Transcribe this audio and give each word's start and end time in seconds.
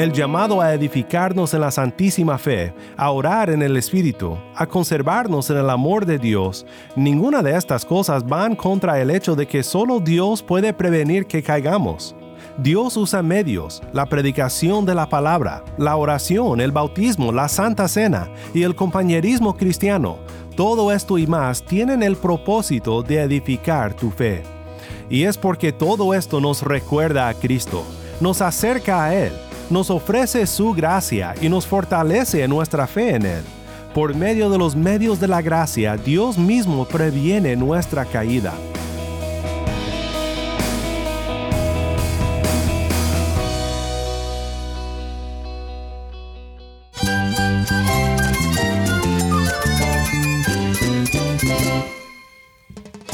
El 0.00 0.12
llamado 0.12 0.62
a 0.62 0.72
edificarnos 0.72 1.52
en 1.52 1.60
la 1.60 1.70
santísima 1.70 2.38
fe, 2.38 2.72
a 2.96 3.10
orar 3.10 3.50
en 3.50 3.60
el 3.60 3.76
Espíritu, 3.76 4.38
a 4.56 4.66
conservarnos 4.66 5.50
en 5.50 5.58
el 5.58 5.68
amor 5.68 6.06
de 6.06 6.18
Dios, 6.18 6.64
ninguna 6.96 7.42
de 7.42 7.54
estas 7.54 7.84
cosas 7.84 8.26
van 8.26 8.56
contra 8.56 8.98
el 9.00 9.10
hecho 9.10 9.36
de 9.36 9.46
que 9.46 9.62
solo 9.62 10.00
Dios 10.00 10.42
puede 10.42 10.72
prevenir 10.72 11.26
que 11.26 11.42
caigamos. 11.42 12.14
Dios 12.56 12.96
usa 12.96 13.22
medios, 13.22 13.82
la 13.92 14.06
predicación 14.06 14.86
de 14.86 14.94
la 14.94 15.08
palabra, 15.08 15.64
la 15.76 15.96
oración, 15.96 16.60
el 16.60 16.72
bautismo, 16.72 17.30
la 17.30 17.48
santa 17.48 17.86
cena 17.86 18.30
y 18.54 18.62
el 18.62 18.74
compañerismo 18.74 19.56
cristiano. 19.56 20.18
Todo 20.56 20.92
esto 20.92 21.18
y 21.18 21.26
más 21.26 21.62
tienen 21.62 22.02
el 22.02 22.16
propósito 22.16 23.02
de 23.02 23.20
edificar 23.20 23.94
tu 23.94 24.10
fe. 24.10 24.42
Y 25.10 25.24
es 25.24 25.36
porque 25.36 25.72
todo 25.72 26.14
esto 26.14 26.40
nos 26.40 26.62
recuerda 26.62 27.28
a 27.28 27.34
Cristo, 27.34 27.84
nos 28.20 28.42
acerca 28.42 29.04
a 29.04 29.14
Él, 29.14 29.32
nos 29.70 29.90
ofrece 29.90 30.46
su 30.46 30.72
gracia 30.72 31.34
y 31.40 31.48
nos 31.48 31.66
fortalece 31.66 32.46
nuestra 32.46 32.86
fe 32.86 33.14
en 33.16 33.26
Él. 33.26 33.42
Por 33.94 34.14
medio 34.14 34.50
de 34.50 34.58
los 34.58 34.76
medios 34.76 35.18
de 35.18 35.26
la 35.26 35.42
gracia, 35.42 35.96
Dios 35.96 36.38
mismo 36.38 36.86
previene 36.86 37.56
nuestra 37.56 38.04
caída. 38.04 38.52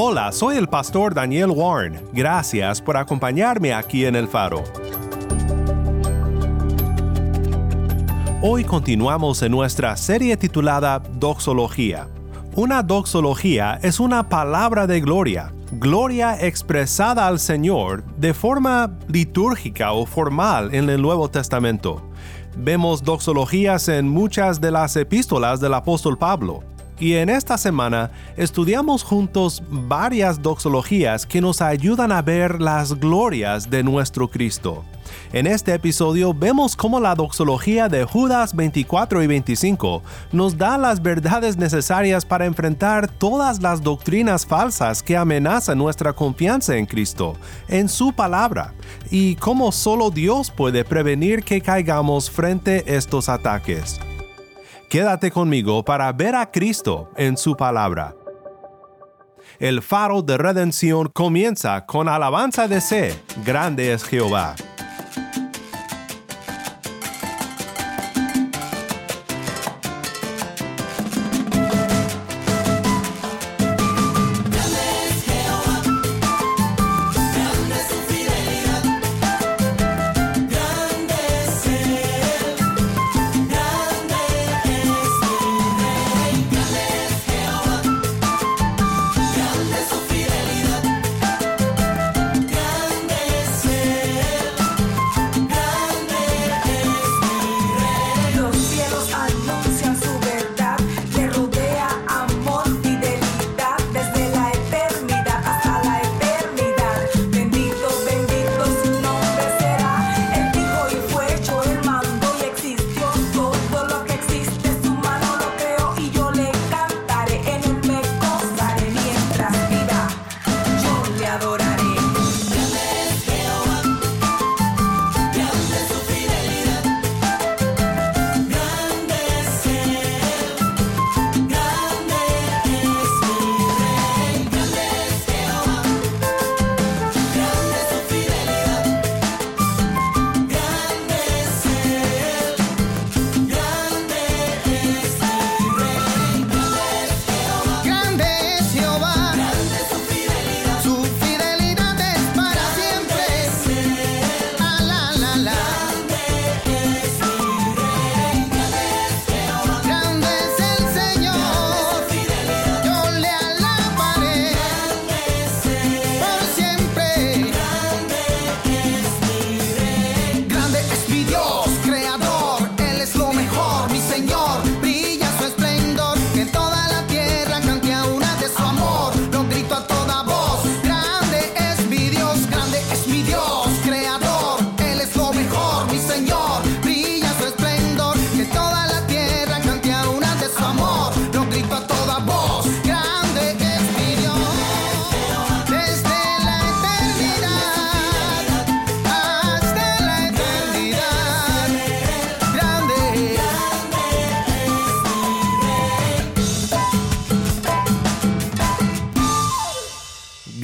Hola, 0.00 0.30
soy 0.30 0.56
el 0.56 0.68
pastor 0.68 1.12
Daniel 1.12 1.50
Warren. 1.50 2.00
Gracias 2.12 2.80
por 2.80 2.96
acompañarme 2.96 3.74
aquí 3.74 4.04
en 4.04 4.14
El 4.14 4.28
Faro. 4.28 4.62
Hoy 8.40 8.62
continuamos 8.62 9.42
en 9.42 9.50
nuestra 9.50 9.96
serie 9.96 10.36
titulada 10.36 11.00
Doxología. 11.00 12.06
Una 12.54 12.84
doxología 12.84 13.80
es 13.82 13.98
una 13.98 14.28
palabra 14.28 14.86
de 14.86 15.00
gloria, 15.00 15.52
gloria 15.72 16.46
expresada 16.46 17.26
al 17.26 17.40
Señor 17.40 18.04
de 18.18 18.34
forma 18.34 18.96
litúrgica 19.08 19.90
o 19.90 20.06
formal 20.06 20.72
en 20.76 20.88
el 20.90 21.02
Nuevo 21.02 21.28
Testamento. 21.28 22.08
Vemos 22.56 23.02
doxologías 23.02 23.88
en 23.88 24.08
muchas 24.08 24.60
de 24.60 24.70
las 24.70 24.94
epístolas 24.94 25.58
del 25.58 25.74
apóstol 25.74 26.16
Pablo. 26.16 26.62
Y 27.00 27.14
en 27.14 27.28
esta 27.28 27.56
semana 27.56 28.10
estudiamos 28.36 29.04
juntos 29.04 29.62
varias 29.68 30.42
doxologías 30.42 31.26
que 31.26 31.40
nos 31.40 31.62
ayudan 31.62 32.10
a 32.10 32.22
ver 32.22 32.60
las 32.60 32.98
glorias 32.98 33.70
de 33.70 33.84
nuestro 33.84 34.28
Cristo. 34.28 34.84
En 35.32 35.46
este 35.46 35.74
episodio 35.74 36.34
vemos 36.34 36.74
cómo 36.74 37.00
la 37.00 37.14
doxología 37.14 37.88
de 37.88 38.04
Judas 38.04 38.54
24 38.54 39.22
y 39.22 39.26
25 39.26 40.02
nos 40.32 40.58
da 40.58 40.76
las 40.76 41.00
verdades 41.00 41.56
necesarias 41.56 42.24
para 42.24 42.46
enfrentar 42.46 43.08
todas 43.08 43.62
las 43.62 43.82
doctrinas 43.82 44.44
falsas 44.44 45.02
que 45.02 45.16
amenazan 45.16 45.78
nuestra 45.78 46.12
confianza 46.12 46.76
en 46.76 46.86
Cristo, 46.86 47.34
en 47.68 47.88
su 47.88 48.12
palabra, 48.12 48.74
y 49.10 49.36
cómo 49.36 49.70
solo 49.70 50.10
Dios 50.10 50.50
puede 50.50 50.84
prevenir 50.84 51.44
que 51.44 51.60
caigamos 51.60 52.30
frente 52.30 52.84
a 52.86 52.92
estos 52.92 53.28
ataques. 53.28 54.00
Quédate 54.88 55.30
conmigo 55.30 55.84
para 55.84 56.10
ver 56.12 56.34
a 56.34 56.50
Cristo 56.50 57.10
en 57.16 57.36
su 57.36 57.54
palabra. 57.56 58.16
El 59.58 59.82
faro 59.82 60.22
de 60.22 60.38
redención 60.38 61.10
comienza 61.12 61.84
con 61.84 62.08
alabanza 62.08 62.68
de 62.68 62.80
C, 62.80 63.14
grande 63.44 63.92
es 63.92 64.02
Jehová. 64.02 64.54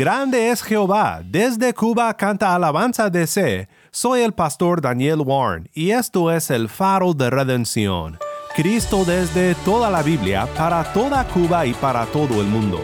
Grande 0.04 0.50
es 0.50 0.62
Jehová, 0.62 1.22
desde 1.24 1.72
Cuba 1.72 2.14
canta 2.14 2.54
alabanza 2.54 3.08
de 3.08 3.26
C. 3.26 3.68
Soy 3.90 4.20
el 4.20 4.34
pastor 4.34 4.82
Daniel 4.82 5.22
Warren 5.24 5.70
y 5.72 5.92
esto 5.92 6.30
es 6.30 6.50
el 6.50 6.68
faro 6.68 7.14
de 7.14 7.30
redención. 7.30 8.18
Cristo 8.54 9.06
desde 9.06 9.54
toda 9.64 9.88
la 9.90 10.02
Biblia, 10.02 10.46
para 10.58 10.84
toda 10.92 11.26
Cuba 11.28 11.64
y 11.64 11.72
para 11.72 12.04
todo 12.04 12.42
el 12.42 12.46
mundo. 12.48 12.82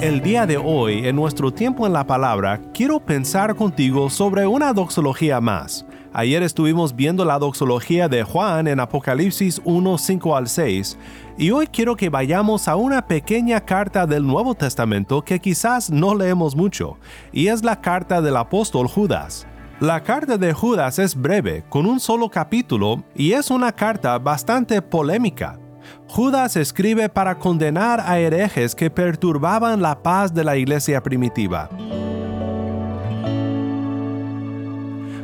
El 0.00 0.20
día 0.22 0.46
de 0.46 0.58
hoy, 0.58 1.08
en 1.08 1.16
nuestro 1.16 1.52
tiempo 1.52 1.88
en 1.88 1.92
la 1.92 2.06
palabra, 2.06 2.60
quiero 2.72 3.00
pensar 3.00 3.56
contigo 3.56 4.08
sobre 4.10 4.46
una 4.46 4.72
doxología 4.72 5.40
más. 5.40 5.84
Ayer 6.12 6.42
estuvimos 6.42 6.96
viendo 6.96 7.24
la 7.24 7.38
doxología 7.38 8.08
de 8.08 8.24
Juan 8.24 8.66
en 8.66 8.80
Apocalipsis 8.80 9.60
1, 9.64 9.96
5 9.96 10.36
al 10.36 10.48
6, 10.48 10.98
y 11.38 11.52
hoy 11.52 11.68
quiero 11.68 11.94
que 11.94 12.08
vayamos 12.08 12.66
a 12.66 12.74
una 12.74 13.06
pequeña 13.06 13.60
carta 13.60 14.08
del 14.08 14.26
Nuevo 14.26 14.56
Testamento 14.56 15.22
que 15.22 15.38
quizás 15.38 15.88
no 15.88 16.16
leemos 16.16 16.56
mucho, 16.56 16.98
y 17.30 17.46
es 17.46 17.62
la 17.62 17.80
carta 17.80 18.20
del 18.20 18.36
apóstol 18.36 18.88
Judas. 18.88 19.46
La 19.78 20.02
carta 20.02 20.36
de 20.36 20.52
Judas 20.52 20.98
es 20.98 21.14
breve, 21.14 21.62
con 21.68 21.86
un 21.86 22.00
solo 22.00 22.28
capítulo, 22.28 23.04
y 23.14 23.32
es 23.32 23.48
una 23.48 23.70
carta 23.70 24.18
bastante 24.18 24.82
polémica. 24.82 25.60
Judas 26.08 26.56
escribe 26.56 27.08
para 27.08 27.38
condenar 27.38 28.00
a 28.00 28.18
herejes 28.18 28.74
que 28.74 28.90
perturbaban 28.90 29.80
la 29.80 30.02
paz 30.02 30.34
de 30.34 30.42
la 30.42 30.56
iglesia 30.56 31.00
primitiva. 31.04 31.70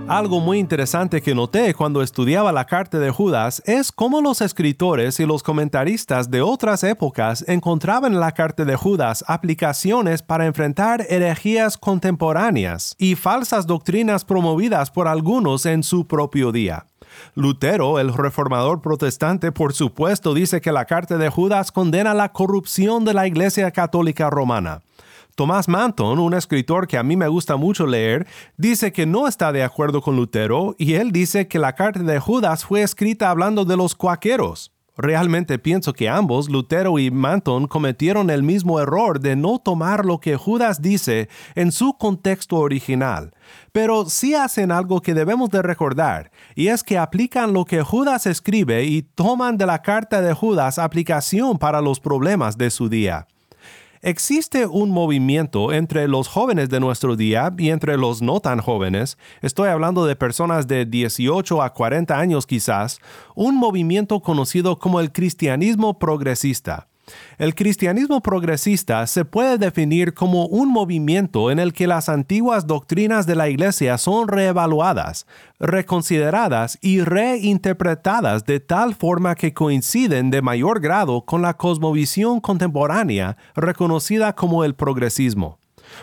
Algo 0.09 0.39
muy 0.39 0.61
interesante 0.61 1.21
que 1.21 1.35
noté 1.35 1.75
cuando 1.75 2.01
estudiaba 2.01 2.53
la 2.53 2.65
carta 2.65 3.01
de 3.01 3.11
Judas 3.11 3.61
es 3.67 3.91
cómo 3.91 4.21
los 4.21 4.41
escritores 4.41 5.19
y 5.19 5.27
los 5.27 5.43
comentaristas 5.43 6.31
de 6.31 6.43
otras 6.43 6.85
épocas 6.85 7.45
encontraban 7.49 8.13
en 8.13 8.21
la 8.21 8.31
carta 8.31 8.65
de 8.65 8.77
Judas 8.77 9.25
aplicaciones 9.27 10.23
para 10.23 10.47
enfrentar 10.47 11.05
herejías 11.09 11.77
contemporáneas 11.77 12.95
y 12.99 13.17
falsas 13.17 13.67
doctrinas 13.67 14.25
promovidas 14.25 14.93
por 14.93 15.09
algunos 15.09 15.67
en 15.67 15.83
su 15.83 16.07
propio 16.07 16.53
día. 16.53 16.87
Lutero, 17.35 17.99
el 17.99 18.15
reformador 18.15 18.81
protestante, 18.81 19.51
por 19.51 19.73
supuesto, 19.73 20.35
dice 20.35 20.61
que 20.61 20.71
la 20.71 20.85
carta 20.85 21.19
de 21.19 21.31
Judas 21.31 21.73
condena 21.73 22.15
la 22.15 22.31
corrupción 22.31 23.05
de 23.05 23.15
la 23.15 23.27
Iglesia 23.27 23.73
Católica 23.73 24.31
Romana. 24.31 24.83
Tomás 25.37 25.69
Manton, 25.69 26.19
un 26.19 26.33
escritor 26.33 26.89
que 26.89 26.97
a 26.97 27.03
mí 27.03 27.15
me 27.15 27.29
gusta 27.29 27.57
mucho 27.57 27.87
leer, 27.87 28.27
dice 28.57 28.91
que 28.91 29.05
no 29.05 29.29
está 29.29 29.53
de 29.53 29.63
acuerdo 29.63 30.01
con 30.01 30.17
Lutero 30.17 30.75
y 30.79 30.95
él 30.95 31.13
dice 31.13 31.47
que 31.47 31.59
la 31.59 31.75
carta 31.75 32.01
de 32.01 32.19
Judas 32.19 32.65
fue 32.65 32.81
escrita 32.81 33.29
hablando 33.29 33.67
de 33.67 33.77
los 33.77 33.95
cuaqueros. 33.95 34.73
Realmente 34.97 35.59
pienso 35.59 35.93
que 35.93 36.09
ambos, 36.09 36.49
Lutero 36.49 36.99
y 36.99 37.11
Manton, 37.11 37.67
cometieron 37.67 38.31
el 38.31 38.43
mismo 38.43 38.81
error 38.81 39.21
de 39.21 39.37
no 39.37 39.59
tomar 39.59 40.07
lo 40.07 40.21
que 40.21 40.37
Judas 40.37 40.81
dice 40.81 41.29
en 41.55 41.71
su 41.71 41.99
contexto 41.99 42.57
original. 42.57 43.35
Pero 43.73 44.07
sí 44.07 44.35
hacen 44.35 44.73
algo 44.73 45.03
que 45.03 45.13
debemos 45.13 45.51
de 45.51 45.61
recordar, 45.61 46.31
y 46.55 46.69
es 46.69 46.83
que 46.83 46.97
aplican 46.97 47.53
lo 47.53 47.67
que 47.67 47.83
Judas 47.83 48.25
escribe 48.25 48.85
y 48.85 49.03
toman 49.03 49.59
de 49.59 49.67
la 49.67 49.83
carta 49.83 50.23
de 50.23 50.33
Judas 50.33 50.79
aplicación 50.79 51.59
para 51.59 51.83
los 51.83 52.01
problemas 52.01 52.57
de 52.57 52.71
su 52.71 52.89
día. 52.89 53.27
Existe 54.07 54.67
un 54.67 54.91
movimiento 54.91 55.73
entre 55.73 56.07
los 56.07 56.29
jóvenes 56.29 56.69
de 56.69 56.79
nuestro 56.79 57.17
día 57.17 57.53
y 57.59 57.71
entre 57.71 57.97
los 57.97 58.23
no 58.23 58.39
tan 58.39 58.61
jóvenes, 58.61 59.19
estoy 59.43 59.69
hablando 59.69 60.07
de 60.07 60.15
personas 60.15 60.69
de 60.69 60.85
18 60.85 61.61
a 61.61 61.75
40 61.75 62.17
años 62.17 62.47
quizás, 62.47 63.01
un 63.35 63.57
movimiento 63.57 64.21
conocido 64.21 64.79
como 64.79 65.01
el 65.01 65.11
cristianismo 65.11 65.99
progresista. 65.99 66.87
El 67.39 67.55
cristianismo 67.55 68.21
progresista 68.21 69.07
se 69.07 69.25
puede 69.25 69.59
definir 69.59 70.15
como 70.15 70.47
un 70.47 70.71
movimiento 70.71 71.51
en 71.51 71.59
el 71.59 71.73
que 71.73 71.87
las 71.87 72.09
antiguas 72.09 72.67
doctrinas 72.67 73.27
de 73.27 73.37
la 73.37 73.49
Iglesia 73.49 73.99
son 73.99 74.27
reevaluadas, 74.27 75.27
reconsideradas 75.61 76.79
y 76.81 77.03
reinterpretadas 77.03 78.45
de 78.45 78.61
tal 78.61 78.95
forma 78.95 79.35
que 79.35 79.55
coinciden 79.55 80.31
de 80.31 80.43
mayor 80.43 80.81
grado 80.81 81.23
con 81.23 81.43
la 81.43 81.55
cosmovisión 81.55 82.41
contemporánea 82.41 83.37
reconocida 83.55 84.35
como 84.35 84.65
el 84.65 84.75
progresismo. 84.75 85.59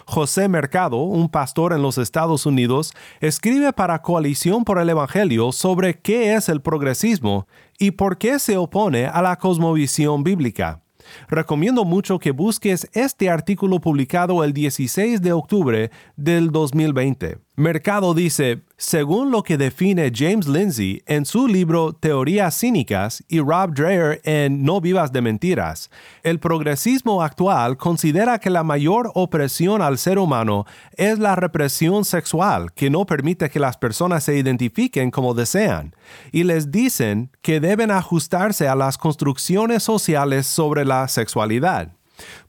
José 0.06 0.48
Mercado, 0.48 0.98
un 0.98 1.30
pastor 1.30 1.74
en 1.74 1.82
los 1.82 1.98
Estados 1.98 2.46
Unidos, 2.46 2.94
escribe 3.20 3.74
para 3.74 4.02
Coalición 4.02 4.64
por 4.64 4.80
el 4.80 4.90
Evangelio 4.90 5.52
sobre 5.52 6.00
qué 6.00 6.36
es 6.36 6.48
el 6.48 6.62
progresismo 6.62 7.48
y 7.78 7.92
por 7.92 8.18
qué 8.18 8.40
se 8.40 8.58
opone 8.58 9.08
a 9.08 9.22
la 9.22 9.36
cosmovisión 9.38 10.24
bíblica. 10.24 10.83
Recomiendo 11.30 11.86
mucho 11.86 12.20
que 12.20 12.32
busques 12.32 12.90
este 12.94 13.30
artículo 13.30 13.80
publicado 13.80 14.44
el 14.44 14.54
16 14.54 15.22
de 15.22 15.34
octubre 15.34 15.92
del 16.16 16.52
2020. 16.52 17.38
Mercado 17.56 18.16
dice, 18.16 18.64
según 18.78 19.30
lo 19.30 19.44
que 19.44 19.60
define 19.60 20.12
James 20.12 20.48
Lindsay 20.48 21.04
en 21.06 21.24
su 21.24 21.48
libro 21.48 21.94
Teorías 21.94 22.60
Cínicas 22.60 23.24
y 23.28 23.42
Rob 23.42 23.76
Dreher 23.76 24.22
en 24.24 24.64
No 24.64 24.82
Vivas 24.82 25.12
de 25.12 25.22
Mentiras, 25.22 25.92
el 26.24 26.40
progresismo 26.40 27.22
actual 27.22 27.78
considera 27.78 28.40
que 28.40 28.50
la 28.50 28.64
mayor 28.64 29.12
opresión 29.14 29.84
al 29.84 30.00
ser 30.00 30.18
humano 30.18 30.66
es 30.98 31.20
la 31.20 31.36
represión 31.36 32.06
sexual 32.06 32.74
que 32.74 32.90
no 32.90 33.06
permite 33.06 33.52
que 33.52 33.60
las 33.60 33.78
personas 33.78 34.24
se 34.24 34.36
identifiquen 34.36 35.12
como 35.12 35.36
desean, 35.36 35.96
y 36.32 36.46
les 36.46 36.72
dicen 36.72 37.30
que 37.44 37.60
deben 37.60 37.92
ajustarse 37.92 38.68
a 38.68 38.74
las 38.74 38.98
construcciones 38.98 39.84
sociales 39.84 40.48
sobre 40.48 40.86
la 40.86 41.08
sexualidad. 41.08 41.92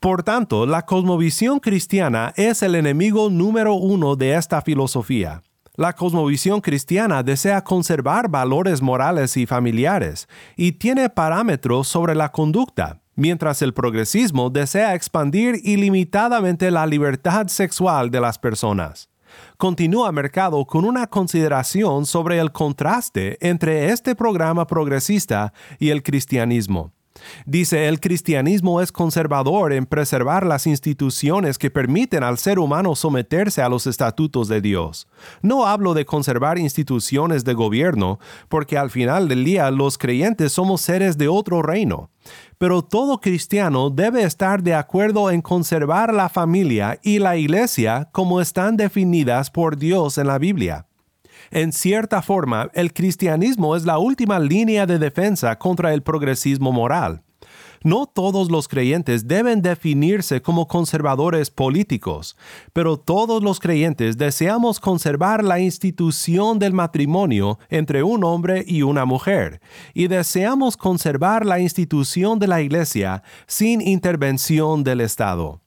Por 0.00 0.22
tanto, 0.22 0.66
la 0.66 0.84
cosmovisión 0.84 1.61
cristiana 1.61 2.32
es 2.37 2.62
el 2.62 2.75
enemigo 2.75 3.31
número 3.31 3.75
uno 3.75 4.16
de 4.16 4.34
esta 4.34 4.62
filosofía. 4.62 5.43
La 5.76 5.93
cosmovisión 5.93 6.61
cristiana 6.61 7.25
desea 7.25 7.64
conservar 7.64 8.28
valores 8.28 8.81
morales 8.81 9.37
y 9.37 9.44
familiares 9.44 10.28
y 10.56 10.72
tiene 10.72 11.08
parámetros 11.08 11.88
sobre 11.88 12.14
la 12.14 12.31
conducta, 12.31 13.00
mientras 13.16 13.61
el 13.61 13.75
progresismo 13.75 14.50
desea 14.50 14.94
expandir 14.94 15.61
ilimitadamente 15.64 16.70
la 16.70 16.87
libertad 16.87 17.49
sexual 17.49 18.11
de 18.11 18.20
las 18.20 18.38
personas. 18.38 19.08
Continúa 19.56 20.12
Mercado 20.12 20.64
con 20.64 20.84
una 20.84 21.08
consideración 21.08 22.06
sobre 22.06 22.38
el 22.38 22.52
contraste 22.52 23.37
entre 23.40 23.90
este 23.90 24.14
programa 24.14 24.68
progresista 24.68 25.52
y 25.80 25.90
el 25.90 26.04
cristianismo. 26.04 26.92
Dice, 27.47 27.88
el 27.88 28.00
cristianismo 28.00 28.80
es 28.80 28.90
conservador 28.90 29.73
en 29.73 29.87
preservar 29.87 30.44
las 30.47 30.66
instituciones 30.66 31.59
que 31.59 31.71
permiten 31.71 32.25
al 32.25 32.38
ser 32.38 32.59
humano 32.59 32.97
someterse 32.97 33.62
a 33.62 33.68
los 33.68 33.87
estatutos 33.87 34.49
de 34.49 34.61
Dios. 34.61 35.06
No 35.40 35.66
hablo 35.66 35.94
de 35.94 36.04
conservar 36.04 36.59
instituciones 36.59 37.44
de 37.44 37.54
gobierno, 37.54 38.18
porque 38.49 38.76
al 38.76 38.90
final 38.90 39.28
del 39.28 39.44
día 39.44 39.71
los 39.71 39.99
creyentes 39.99 40.52
somos 40.52 40.80
seres 40.80 41.16
de 41.16 41.28
otro 41.28 41.62
reino. 41.62 42.11
Pero 42.59 42.83
todo 42.83 43.21
cristiano 43.21 43.90
debe 43.90 44.23
estar 44.23 44.62
de 44.62 44.75
acuerdo 44.75 45.30
en 45.30 45.42
conservar 45.42 46.12
la 46.12 46.28
familia 46.28 46.99
y 47.02 47.18
la 47.18 47.37
iglesia 47.37 48.09
como 48.12 48.40
están 48.40 48.76
definidas 48.76 49.50
por 49.50 49.76
Dios 49.76 50.18
en 50.18 50.26
la 50.26 50.38
Biblia. 50.38 50.87
En 51.54 51.73
cierta 51.73 52.20
forma, 52.20 52.68
el 52.75 52.92
cristianismo 52.92 53.76
es 53.76 53.84
la 53.84 53.99
última 53.99 54.40
línea 54.40 54.87
de 54.87 54.99
defensa 54.99 55.56
contra 55.56 55.94
el 55.94 56.02
progresismo 56.02 56.73
moral. 56.73 57.23
No 57.84 58.06
todos 58.06 58.50
los 58.50 58.66
creyentes 58.66 59.28
deben 59.28 59.62
definirse 59.62 60.42
como 60.42 60.66
conservadores 60.66 61.52
políticos, 61.52 62.37
pero 62.73 62.96
todos 62.96 63.40
los 63.40 63.61
creyentes 63.61 64.18
deseamos 64.18 64.80
conservar 64.80 65.44
la 65.44 65.61
institución 65.61 66.58
del 66.58 66.73
matrimonio 66.73 67.61
entre 67.68 68.02
un 68.02 68.25
hombre 68.25 68.64
y 68.66 68.82
una 68.82 69.04
mujer, 69.04 69.61
y 69.92 70.08
deseamos 70.08 70.76
conservar 70.76 71.46
la 71.46 71.61
institución 71.61 72.40
de 72.40 72.49
la 72.49 72.62
Iglesia 72.62 73.23
sin 73.46 73.80
intervención 73.80 74.82
del 74.82 75.02
Estado. 75.02 75.63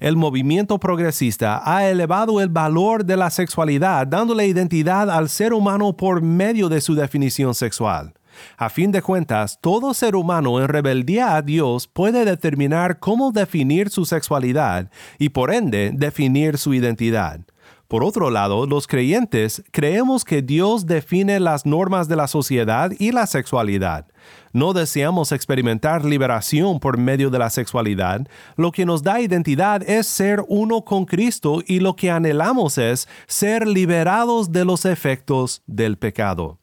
El 0.00 0.16
movimiento 0.16 0.78
progresista 0.78 1.62
ha 1.64 1.88
elevado 1.88 2.40
el 2.40 2.48
valor 2.48 3.04
de 3.04 3.16
la 3.16 3.30
sexualidad 3.30 4.06
dándole 4.06 4.46
identidad 4.46 5.10
al 5.10 5.28
ser 5.28 5.52
humano 5.52 5.96
por 5.96 6.22
medio 6.22 6.68
de 6.68 6.80
su 6.80 6.94
definición 6.94 7.54
sexual. 7.54 8.14
A 8.56 8.68
fin 8.68 8.90
de 8.90 9.02
cuentas, 9.02 9.58
todo 9.60 9.94
ser 9.94 10.16
humano 10.16 10.60
en 10.60 10.68
rebeldía 10.68 11.36
a 11.36 11.42
Dios 11.42 11.86
puede 11.86 12.24
determinar 12.24 12.98
cómo 12.98 13.32
definir 13.32 13.90
su 13.90 14.04
sexualidad 14.04 14.90
y 15.18 15.28
por 15.30 15.52
ende 15.52 15.92
definir 15.94 16.58
su 16.58 16.74
identidad. 16.74 17.40
Por 17.88 18.02
otro 18.02 18.30
lado, 18.30 18.66
los 18.66 18.86
creyentes 18.86 19.62
creemos 19.70 20.24
que 20.24 20.42
Dios 20.42 20.86
define 20.86 21.38
las 21.38 21.66
normas 21.66 22.08
de 22.08 22.16
la 22.16 22.26
sociedad 22.26 22.90
y 22.98 23.12
la 23.12 23.26
sexualidad. 23.26 24.06
No 24.52 24.72
deseamos 24.72 25.32
experimentar 25.32 26.04
liberación 26.04 26.80
por 26.80 26.96
medio 26.96 27.30
de 27.30 27.38
la 27.38 27.50
sexualidad. 27.50 28.26
Lo 28.56 28.72
que 28.72 28.86
nos 28.86 29.02
da 29.02 29.20
identidad 29.20 29.82
es 29.88 30.06
ser 30.06 30.44
uno 30.48 30.82
con 30.82 31.04
Cristo 31.04 31.62
y 31.66 31.80
lo 31.80 31.96
que 31.96 32.10
anhelamos 32.10 32.78
es 32.78 33.08
ser 33.26 33.66
liberados 33.66 34.52
de 34.52 34.64
los 34.64 34.84
efectos 34.84 35.62
del 35.66 35.98
pecado. 35.98 36.58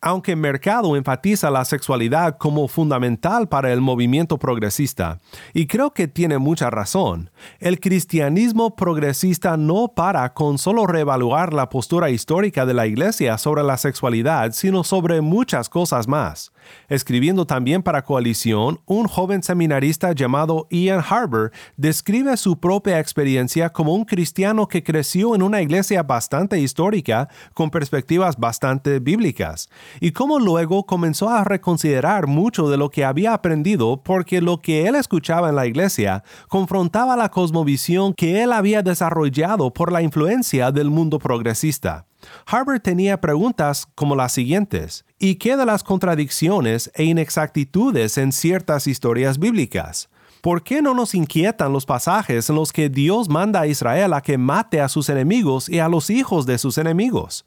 Aunque 0.00 0.36
Mercado 0.36 0.94
enfatiza 0.96 1.50
la 1.50 1.64
sexualidad 1.64 2.38
como 2.38 2.68
fundamental 2.68 3.48
para 3.48 3.72
el 3.72 3.80
movimiento 3.80 4.38
progresista, 4.38 5.18
y 5.52 5.66
creo 5.66 5.92
que 5.92 6.06
tiene 6.06 6.38
mucha 6.38 6.70
razón, 6.70 7.30
el 7.58 7.80
cristianismo 7.80 8.76
progresista 8.76 9.56
no 9.56 9.88
para 9.88 10.34
con 10.34 10.58
solo 10.58 10.86
reevaluar 10.86 11.52
la 11.52 11.68
postura 11.68 12.10
histórica 12.10 12.64
de 12.64 12.74
la 12.74 12.86
Iglesia 12.86 13.38
sobre 13.38 13.64
la 13.64 13.76
sexualidad, 13.76 14.52
sino 14.52 14.84
sobre 14.84 15.20
muchas 15.20 15.68
cosas 15.68 16.06
más. 16.06 16.52
Escribiendo 16.88 17.46
también 17.46 17.82
para 17.82 18.02
Coalición, 18.02 18.80
un 18.86 19.06
joven 19.06 19.42
seminarista 19.42 20.12
llamado 20.12 20.66
Ian 20.70 21.02
Harbour 21.08 21.50
describe 21.76 22.36
su 22.36 22.58
propia 22.58 22.98
experiencia 23.00 23.70
como 23.70 23.94
un 23.94 24.04
cristiano 24.04 24.68
que 24.68 24.82
creció 24.82 25.34
en 25.34 25.42
una 25.42 25.62
iglesia 25.62 26.02
bastante 26.02 26.60
histórica 26.60 27.28
con 27.54 27.70
perspectivas 27.70 28.38
bastante 28.38 28.98
bíblicas, 28.98 29.68
y 30.00 30.12
cómo 30.12 30.38
luego 30.38 30.86
comenzó 30.86 31.28
a 31.30 31.44
reconsiderar 31.44 32.26
mucho 32.26 32.68
de 32.68 32.76
lo 32.76 32.90
que 32.90 33.04
había 33.04 33.34
aprendido 33.34 34.02
porque 34.02 34.40
lo 34.40 34.60
que 34.60 34.86
él 34.86 34.94
escuchaba 34.94 35.48
en 35.48 35.56
la 35.56 35.66
iglesia 35.66 36.22
confrontaba 36.48 37.16
la 37.16 37.30
cosmovisión 37.30 38.14
que 38.14 38.42
él 38.42 38.52
había 38.52 38.82
desarrollado 38.82 39.72
por 39.72 39.92
la 39.92 40.02
influencia 40.02 40.70
del 40.72 40.90
mundo 40.90 41.18
progresista. 41.18 42.06
Harvard 42.46 42.80
tenía 42.80 43.20
preguntas 43.20 43.86
como 43.94 44.16
las 44.16 44.32
siguientes. 44.32 45.04
¿Y 45.18 45.36
qué 45.36 45.56
de 45.56 45.66
las 45.66 45.84
contradicciones 45.84 46.90
e 46.94 47.04
inexactitudes 47.04 48.18
en 48.18 48.32
ciertas 48.32 48.86
historias 48.86 49.38
bíblicas? 49.38 50.08
¿Por 50.40 50.62
qué 50.62 50.82
no 50.82 50.94
nos 50.94 51.14
inquietan 51.14 51.72
los 51.72 51.84
pasajes 51.84 52.48
en 52.48 52.56
los 52.56 52.72
que 52.72 52.88
Dios 52.88 53.28
manda 53.28 53.60
a 53.60 53.66
Israel 53.66 54.12
a 54.12 54.20
que 54.20 54.38
mate 54.38 54.80
a 54.80 54.88
sus 54.88 55.08
enemigos 55.08 55.68
y 55.68 55.80
a 55.80 55.88
los 55.88 56.10
hijos 56.10 56.46
de 56.46 56.58
sus 56.58 56.78
enemigos? 56.78 57.44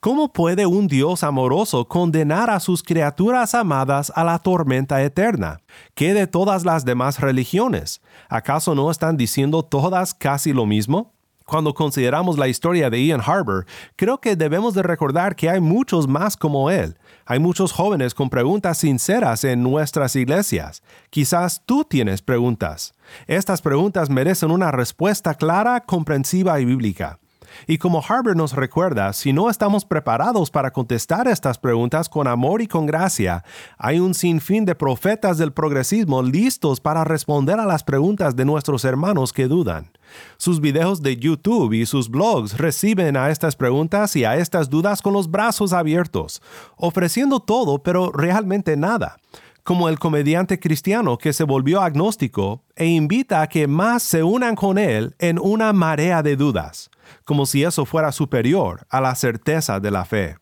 ¿Cómo 0.00 0.32
puede 0.32 0.66
un 0.66 0.86
Dios 0.86 1.24
amoroso 1.24 1.88
condenar 1.88 2.50
a 2.50 2.60
sus 2.60 2.82
criaturas 2.82 3.54
amadas 3.54 4.12
a 4.14 4.24
la 4.24 4.38
tormenta 4.38 5.02
eterna? 5.02 5.62
¿Qué 5.94 6.12
de 6.12 6.26
todas 6.26 6.66
las 6.66 6.84
demás 6.84 7.20
religiones? 7.20 8.02
¿Acaso 8.28 8.74
no 8.74 8.90
están 8.90 9.16
diciendo 9.16 9.62
todas 9.62 10.12
casi 10.12 10.52
lo 10.52 10.66
mismo? 10.66 11.13
Cuando 11.46 11.74
consideramos 11.74 12.38
la 12.38 12.48
historia 12.48 12.88
de 12.88 13.04
Ian 13.04 13.20
Harbour, 13.20 13.66
creo 13.96 14.18
que 14.18 14.34
debemos 14.34 14.72
de 14.72 14.82
recordar 14.82 15.36
que 15.36 15.50
hay 15.50 15.60
muchos 15.60 16.08
más 16.08 16.38
como 16.38 16.70
él. 16.70 16.96
Hay 17.26 17.38
muchos 17.38 17.70
jóvenes 17.70 18.14
con 18.14 18.30
preguntas 18.30 18.78
sinceras 18.78 19.44
en 19.44 19.62
nuestras 19.62 20.16
iglesias. 20.16 20.82
Quizás 21.10 21.62
tú 21.66 21.84
tienes 21.84 22.22
preguntas. 22.22 22.94
Estas 23.26 23.60
preguntas 23.60 24.08
merecen 24.08 24.50
una 24.50 24.70
respuesta 24.70 25.34
clara, 25.34 25.80
comprensiva 25.80 26.58
y 26.60 26.64
bíblica. 26.64 27.18
Y 27.66 27.78
como 27.78 28.02
Harbour 28.06 28.36
nos 28.36 28.54
recuerda, 28.54 29.12
si 29.12 29.32
no 29.32 29.50
estamos 29.50 29.84
preparados 29.84 30.50
para 30.50 30.70
contestar 30.70 31.28
estas 31.28 31.58
preguntas 31.58 32.08
con 32.08 32.26
amor 32.26 32.62
y 32.62 32.66
con 32.66 32.86
gracia, 32.86 33.44
hay 33.76 34.00
un 34.00 34.14
sinfín 34.14 34.64
de 34.64 34.74
profetas 34.74 35.38
del 35.38 35.52
progresismo 35.52 36.22
listos 36.22 36.80
para 36.80 37.04
responder 37.04 37.60
a 37.60 37.66
las 37.66 37.84
preguntas 37.84 38.34
de 38.34 38.46
nuestros 38.46 38.84
hermanos 38.84 39.32
que 39.32 39.46
dudan. 39.46 39.90
Sus 40.36 40.60
videos 40.60 41.02
de 41.02 41.16
YouTube 41.16 41.72
y 41.72 41.86
sus 41.86 42.08
blogs 42.08 42.58
reciben 42.58 43.16
a 43.16 43.30
estas 43.30 43.56
preguntas 43.56 44.16
y 44.16 44.24
a 44.24 44.36
estas 44.36 44.70
dudas 44.70 45.02
con 45.02 45.12
los 45.12 45.30
brazos 45.30 45.72
abiertos, 45.72 46.42
ofreciendo 46.76 47.40
todo 47.40 47.82
pero 47.82 48.12
realmente 48.12 48.76
nada 48.76 49.16
como 49.64 49.88
el 49.88 49.98
comediante 49.98 50.60
cristiano 50.60 51.16
que 51.16 51.32
se 51.32 51.42
volvió 51.42 51.80
agnóstico 51.80 52.62
e 52.76 52.84
invita 52.84 53.40
a 53.40 53.48
que 53.48 53.66
más 53.66 54.02
se 54.02 54.22
unan 54.22 54.56
con 54.56 54.76
él 54.76 55.16
en 55.18 55.38
una 55.38 55.72
marea 55.72 56.22
de 56.22 56.36
dudas, 56.36 56.90
como 57.24 57.46
si 57.46 57.64
eso 57.64 57.86
fuera 57.86 58.12
superior 58.12 58.86
a 58.90 59.00
la 59.00 59.14
certeza 59.14 59.80
de 59.80 59.90
la 59.90 60.04
fe. 60.04 60.36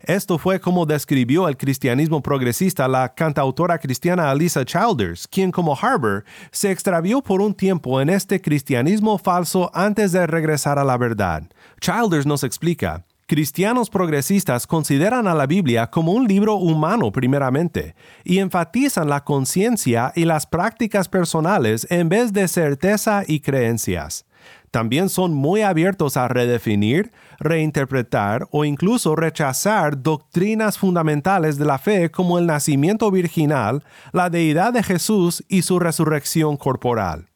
Esto 0.00 0.38
fue 0.38 0.60
como 0.60 0.86
describió 0.86 1.48
el 1.48 1.56
cristianismo 1.56 2.22
progresista 2.22 2.88
la 2.88 3.14
cantautora 3.14 3.78
cristiana 3.78 4.30
Alisa 4.30 4.64
Childers, 4.64 5.26
quien 5.28 5.50
como 5.50 5.76
Harbour 5.76 6.24
se 6.50 6.70
extravió 6.70 7.22
por 7.22 7.40
un 7.40 7.54
tiempo 7.54 8.00
en 8.00 8.10
este 8.10 8.40
cristianismo 8.40 9.18
falso 9.18 9.70
antes 9.74 10.12
de 10.12 10.26
regresar 10.26 10.78
a 10.78 10.84
la 10.84 10.96
verdad. 10.96 11.44
Childers 11.80 12.26
nos 12.26 12.44
explica, 12.44 13.04
Cristianos 13.28 13.90
progresistas 13.90 14.66
consideran 14.66 15.28
a 15.28 15.34
la 15.34 15.44
Biblia 15.44 15.90
como 15.90 16.12
un 16.12 16.26
libro 16.26 16.54
humano 16.54 17.12
primeramente 17.12 17.94
y 18.24 18.38
enfatizan 18.38 19.10
la 19.10 19.22
conciencia 19.22 20.14
y 20.16 20.24
las 20.24 20.46
prácticas 20.46 21.10
personales 21.10 21.86
en 21.90 22.08
vez 22.08 22.32
de 22.32 22.48
certeza 22.48 23.24
y 23.26 23.40
creencias. 23.40 24.24
También 24.70 25.08
son 25.08 25.34
muy 25.34 25.62
abiertos 25.62 26.16
a 26.16 26.28
redefinir, 26.28 27.12
reinterpretar 27.38 28.46
o 28.50 28.64
incluso 28.64 29.16
rechazar 29.16 30.02
doctrinas 30.02 30.78
fundamentales 30.78 31.58
de 31.58 31.64
la 31.64 31.78
fe 31.78 32.10
como 32.10 32.38
el 32.38 32.46
nacimiento 32.46 33.10
virginal, 33.10 33.82
la 34.12 34.30
deidad 34.30 34.72
de 34.72 34.82
Jesús 34.82 35.44
y 35.48 35.62
su 35.62 35.78
resurrección 35.78 36.56
corporal. 36.56 37.28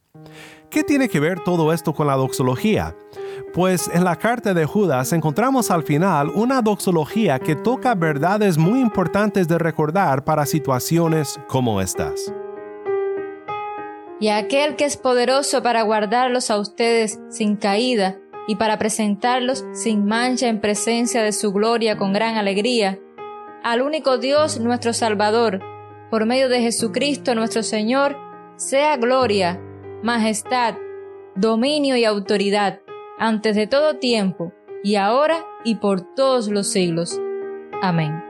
¿Qué 0.69 0.83
tiene 0.83 1.09
que 1.09 1.19
ver 1.19 1.39
todo 1.39 1.71
esto 1.71 1.93
con 1.93 2.07
la 2.07 2.15
doxología? 2.15 2.95
Pues 3.53 3.89
en 3.93 4.03
la 4.03 4.15
carta 4.15 4.53
de 4.53 4.65
Judas 4.65 5.13
encontramos 5.13 5.69
al 5.69 5.83
final 5.83 6.29
una 6.29 6.61
doxología 6.61 7.39
que 7.39 7.55
toca 7.55 7.93
verdades 7.93 8.57
muy 8.57 8.79
importantes 8.79 9.47
de 9.47 9.59
recordar 9.59 10.23
para 10.23 10.45
situaciones 10.45 11.39
como 11.47 11.79
estas 11.79 12.33
y 14.23 14.29
aquel 14.29 14.77
que 14.77 14.85
es 14.85 14.95
poderoso 14.95 15.61
para 15.61 15.81
guardarlos 15.81 16.49
a 16.49 16.57
ustedes 16.57 17.19
sin 17.29 17.57
caída 17.57 18.17
y 18.47 18.55
para 18.55 18.79
presentarlos 18.79 19.65
sin 19.73 20.05
mancha 20.05 20.47
en 20.47 20.61
presencia 20.61 21.21
de 21.21 21.33
su 21.33 21.51
gloria 21.51 21.97
con 21.97 22.13
gran 22.13 22.37
alegría, 22.37 22.97
al 23.63 23.81
único 23.81 24.19
Dios 24.19 24.61
nuestro 24.61 24.93
Salvador, 24.93 25.59
por 26.09 26.25
medio 26.25 26.47
de 26.47 26.61
Jesucristo 26.61 27.35
nuestro 27.35 27.63
Señor, 27.63 28.15
sea 28.55 28.95
gloria, 28.95 29.59
majestad, 30.03 30.75
dominio 31.35 31.97
y 31.97 32.05
autoridad, 32.05 32.79
antes 33.19 33.57
de 33.57 33.67
todo 33.67 33.97
tiempo, 33.97 34.53
y 34.85 34.95
ahora 34.95 35.45
y 35.65 35.75
por 35.75 36.15
todos 36.15 36.47
los 36.47 36.71
siglos. 36.71 37.19
Amén. 37.81 38.22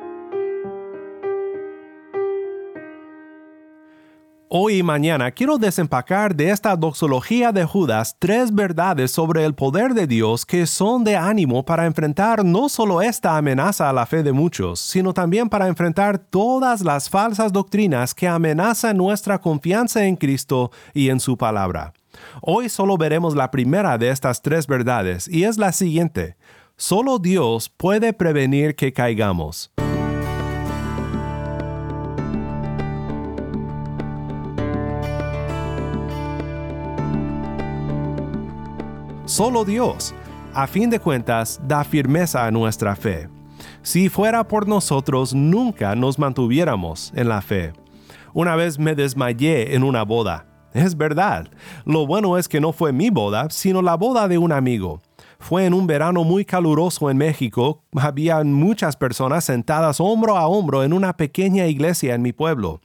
Hoy 4.56 4.76
y 4.76 4.84
mañana 4.84 5.32
quiero 5.32 5.58
desempacar 5.58 6.36
de 6.36 6.52
esta 6.52 6.76
doxología 6.76 7.52
de 7.52 7.66
Judas 7.66 8.16
tres 8.20 8.54
verdades 8.54 9.10
sobre 9.10 9.46
el 9.46 9.56
poder 9.56 9.96
de 9.96 10.06
Dios 10.06 10.46
que 10.46 10.68
son 10.68 11.04
de 11.04 11.16
ánimo 11.16 11.66
para 11.66 11.88
enfrentar 11.88 12.46
no 12.46 12.70
solo 12.70 13.02
esta 13.02 13.36
amenaza 13.36 13.90
a 13.90 13.94
la 13.94 14.06
fe 14.06 14.22
de 14.22 14.32
muchos, 14.32 14.80
sino 14.80 15.12
también 15.12 15.50
para 15.50 15.68
enfrentar 15.68 16.20
todas 16.20 16.82
las 16.82 17.10
falsas 17.10 17.52
doctrinas 17.52 18.14
que 18.14 18.28
amenazan 18.28 18.96
nuestra 18.96 19.40
confianza 19.40 20.06
en 20.06 20.16
Cristo 20.18 20.70
y 20.94 21.10
en 21.10 21.20
su 21.20 21.36
palabra. 21.36 21.92
Hoy 22.40 22.70
solo 22.70 22.96
veremos 22.96 23.36
la 23.36 23.50
primera 23.50 23.98
de 23.98 24.10
estas 24.12 24.44
tres 24.44 24.68
verdades 24.68 25.28
y 25.28 25.46
es 25.46 25.58
la 25.58 25.72
siguiente. 25.72 26.36
Solo 26.78 27.18
Dios 27.18 27.70
puede 27.70 28.14
prevenir 28.14 28.76
que 28.76 28.94
caigamos. 28.94 29.72
Solo 39.34 39.66
Dios, 39.66 40.14
a 40.54 40.68
fin 40.68 40.92
de 40.92 41.00
cuentas, 41.00 41.60
da 41.68 41.84
firmeza 41.84 42.46
a 42.46 42.52
nuestra 42.52 42.96
fe. 42.96 43.30
Si 43.82 44.08
fuera 44.08 44.48
por 44.48 44.68
nosotros, 44.68 45.34
nunca 45.34 45.96
nos 45.96 46.20
mantuviéramos 46.20 47.12
en 47.16 47.30
la 47.30 47.42
fe. 47.42 47.74
Una 48.36 48.56
vez 48.56 48.78
me 48.78 48.94
desmayé 48.94 49.74
en 49.74 49.82
una 49.84 50.04
boda. 50.04 50.46
Es 50.72 50.96
verdad. 50.96 51.48
Lo 51.84 52.06
bueno 52.06 52.38
es 52.38 52.48
que 52.48 52.62
no 52.62 52.74
fue 52.74 52.94
mi 52.94 53.10
boda, 53.10 53.48
sino 53.50 53.82
la 53.82 53.96
boda 53.96 54.28
de 54.28 54.38
un 54.38 54.52
amigo. 54.52 55.02
Fue 55.44 55.66
en 55.66 55.74
un 55.74 55.88
verano 55.88 56.24
muy 56.24 56.46
caluroso 56.46 57.10
en 57.10 57.18
México. 57.18 57.84
Había 57.98 58.42
muchas 58.46 58.96
personas 58.96 59.44
sentadas 59.44 60.00
hombro 60.00 60.38
a 60.38 60.48
hombro 60.48 60.86
en 60.86 60.94
una 60.94 61.18
pequeña 61.18 61.68
iglesia 61.68 62.16
en 62.16 62.22
mi 62.22 62.32
pueblo. 62.32 62.80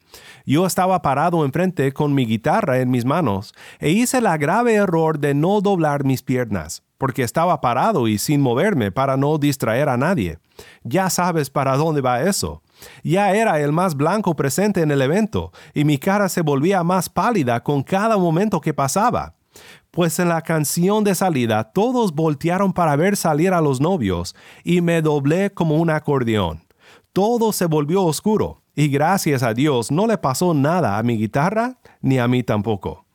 Yo 0.44 0.66
estaba 0.66 1.00
parado 1.00 1.44
enfrente 1.44 1.92
con 1.92 2.14
mi 2.14 2.26
guitarra 2.26 2.80
en 2.80 2.90
mis 2.90 3.04
manos 3.04 3.54
e 3.78 3.90
hice 3.90 4.20
la 4.20 4.36
grave 4.38 4.74
error 4.74 5.20
de 5.20 5.34
no 5.34 5.60
doblar 5.60 6.02
mis 6.02 6.24
piernas, 6.24 6.82
porque 6.98 7.22
estaba 7.22 7.60
parado 7.60 8.08
y 8.08 8.18
sin 8.18 8.40
moverme 8.40 8.90
para 8.90 9.16
no 9.16 9.38
distraer 9.38 9.88
a 9.88 9.96
nadie. 9.96 10.40
Ya 10.82 11.10
sabes 11.10 11.50
para 11.50 11.76
dónde 11.76 12.00
va 12.00 12.22
eso. 12.22 12.62
Ya 13.04 13.32
era 13.34 13.60
el 13.60 13.70
más 13.70 13.94
blanco 13.94 14.34
presente 14.34 14.80
en 14.82 14.90
el 14.90 15.00
evento, 15.00 15.52
y 15.74 15.84
mi 15.84 15.98
cara 15.98 16.28
se 16.28 16.42
volvía 16.42 16.82
más 16.82 17.08
pálida 17.08 17.62
con 17.62 17.84
cada 17.84 18.18
momento 18.18 18.60
que 18.60 18.74
pasaba 18.74 19.37
pues 19.90 20.18
en 20.18 20.28
la 20.28 20.42
canción 20.42 21.04
de 21.04 21.14
salida 21.14 21.72
todos 21.72 22.14
voltearon 22.14 22.72
para 22.72 22.96
ver 22.96 23.16
salir 23.16 23.52
a 23.52 23.60
los 23.60 23.80
novios 23.80 24.34
y 24.64 24.80
me 24.80 25.02
doblé 25.02 25.52
como 25.52 25.76
un 25.76 25.90
acordeón. 25.90 26.62
Todo 27.12 27.52
se 27.52 27.66
volvió 27.66 28.04
oscuro 28.04 28.62
y 28.74 28.88
gracias 28.88 29.42
a 29.42 29.54
Dios 29.54 29.90
no 29.90 30.06
le 30.06 30.18
pasó 30.18 30.54
nada 30.54 30.98
a 30.98 31.02
mi 31.02 31.16
guitarra 31.16 31.78
ni 32.00 32.18
a 32.18 32.28
mí 32.28 32.42
tampoco. 32.42 33.06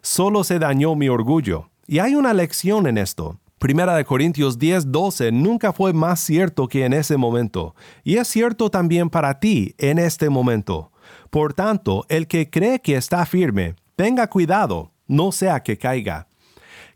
Solo 0.00 0.44
se 0.44 0.58
dañó 0.58 0.94
mi 0.94 1.08
orgullo. 1.08 1.68
Y 1.86 1.98
hay 1.98 2.14
una 2.14 2.32
lección 2.32 2.86
en 2.86 2.96
esto. 2.96 3.38
Primera 3.58 3.94
de 3.94 4.04
Corintios 4.04 4.58
10, 4.58 4.90
12 4.90 5.30
nunca 5.30 5.72
fue 5.72 5.92
más 5.92 6.20
cierto 6.20 6.66
que 6.66 6.84
en 6.84 6.92
ese 6.92 7.16
momento, 7.16 7.76
y 8.02 8.16
es 8.16 8.26
cierto 8.26 8.70
también 8.70 9.08
para 9.08 9.38
ti 9.38 9.74
en 9.78 9.98
este 9.98 10.30
momento. 10.30 10.90
Por 11.30 11.54
tanto, 11.54 12.04
el 12.08 12.26
que 12.26 12.50
cree 12.50 12.80
que 12.80 12.96
está 12.96 13.24
firme, 13.24 13.76
tenga 13.94 14.26
cuidado, 14.28 14.91
no 15.12 15.30
sea 15.30 15.62
que 15.62 15.78
caiga. 15.78 16.26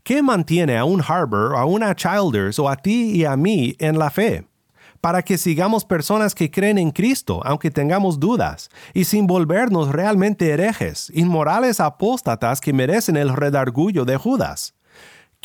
¿Qué 0.02 0.22
mantiene 0.22 0.78
a 0.78 0.84
un 0.84 1.02
Harbor, 1.06 1.56
a 1.56 1.64
una 1.64 1.94
Childers 1.94 2.58
o 2.58 2.68
a 2.68 2.76
ti 2.76 3.12
y 3.12 3.24
a 3.24 3.36
mí 3.36 3.76
en 3.78 3.98
la 3.98 4.10
fe? 4.10 4.46
Para 5.00 5.22
que 5.22 5.38
sigamos 5.38 5.84
personas 5.84 6.34
que 6.34 6.50
creen 6.50 6.78
en 6.78 6.90
Cristo, 6.90 7.40
aunque 7.44 7.70
tengamos 7.70 8.18
dudas, 8.18 8.70
y 8.94 9.04
sin 9.04 9.26
volvernos 9.26 9.90
realmente 9.90 10.50
herejes, 10.50 11.12
inmorales 11.14 11.80
apóstatas 11.80 12.60
que 12.60 12.72
merecen 12.72 13.16
el 13.16 13.34
redargullo 13.34 14.04
de 14.04 14.16
Judas 14.16 14.74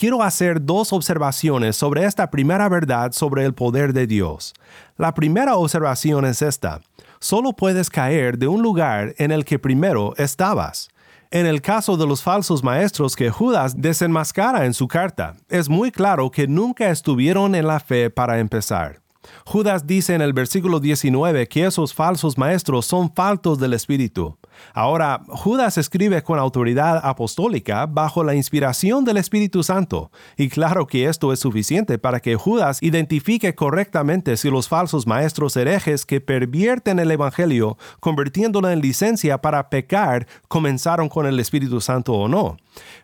quiero 0.01 0.23
hacer 0.23 0.65
dos 0.65 0.93
observaciones 0.93 1.75
sobre 1.75 2.05
esta 2.05 2.31
primera 2.31 2.67
verdad 2.69 3.11
sobre 3.11 3.45
el 3.45 3.53
poder 3.53 3.93
de 3.93 4.07
Dios. 4.07 4.53
La 4.97 5.13
primera 5.13 5.55
observación 5.57 6.25
es 6.25 6.41
esta. 6.41 6.81
Solo 7.19 7.53
puedes 7.53 7.91
caer 7.91 8.39
de 8.39 8.47
un 8.47 8.63
lugar 8.63 9.13
en 9.19 9.31
el 9.31 9.45
que 9.45 9.59
primero 9.59 10.15
estabas. 10.17 10.89
En 11.33 11.45
el 11.45 11.61
caso 11.61 11.95
de 11.95 12.05
los 12.05 12.21
falsos 12.21 12.61
maestros 12.61 13.15
que 13.15 13.29
Judas 13.29 13.81
desenmascara 13.81 14.65
en 14.65 14.73
su 14.73 14.89
carta, 14.89 15.37
es 15.47 15.69
muy 15.69 15.89
claro 15.89 16.29
que 16.29 16.45
nunca 16.45 16.89
estuvieron 16.89 17.55
en 17.55 17.67
la 17.67 17.79
fe 17.79 18.09
para 18.09 18.39
empezar. 18.39 18.99
Judas 19.45 19.87
dice 19.87 20.13
en 20.13 20.21
el 20.21 20.33
versículo 20.33 20.81
19 20.81 21.47
que 21.47 21.65
esos 21.65 21.93
falsos 21.93 22.37
maestros 22.37 22.85
son 22.85 23.13
faltos 23.13 23.59
del 23.59 23.71
Espíritu. 23.71 24.37
Ahora, 24.73 25.21
Judas 25.27 25.77
escribe 25.77 26.23
con 26.23 26.39
autoridad 26.39 27.01
apostólica 27.03 27.85
bajo 27.85 28.23
la 28.23 28.35
inspiración 28.35 29.05
del 29.05 29.17
Espíritu 29.17 29.63
Santo, 29.63 30.11
y 30.37 30.49
claro 30.49 30.87
que 30.87 31.05
esto 31.05 31.33
es 31.33 31.39
suficiente 31.39 31.97
para 31.97 32.19
que 32.19 32.35
Judas 32.35 32.79
identifique 32.81 33.55
correctamente 33.55 34.37
si 34.37 34.49
los 34.49 34.67
falsos 34.67 35.07
maestros 35.07 35.55
herejes 35.55 36.05
que 36.05 36.21
pervierten 36.21 36.99
el 36.99 37.11
Evangelio, 37.11 37.77
convirtiéndolo 37.99 38.69
en 38.69 38.81
licencia 38.81 39.39
para 39.39 39.69
pecar, 39.69 40.27
comenzaron 40.47 41.09
con 41.09 41.25
el 41.25 41.39
Espíritu 41.39 41.81
Santo 41.81 42.13
o 42.13 42.27
no. 42.27 42.57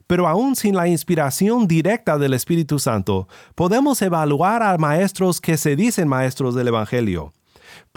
Pero 0.08 0.28
aún 0.28 0.56
sin 0.56 0.76
la 0.76 0.88
inspiración 0.88 1.68
directa 1.68 2.18
del 2.18 2.34
Espíritu 2.34 2.80
Santo, 2.80 3.28
podemos 3.56 4.02
evaluar 4.02 4.64
a 4.64 4.78
maestros 4.78 5.42
que 5.42 5.58
se 5.58 5.76
dicen 5.76 6.08
maestros 6.08 6.56
del 6.56 6.70
Evangelio. 6.70 7.34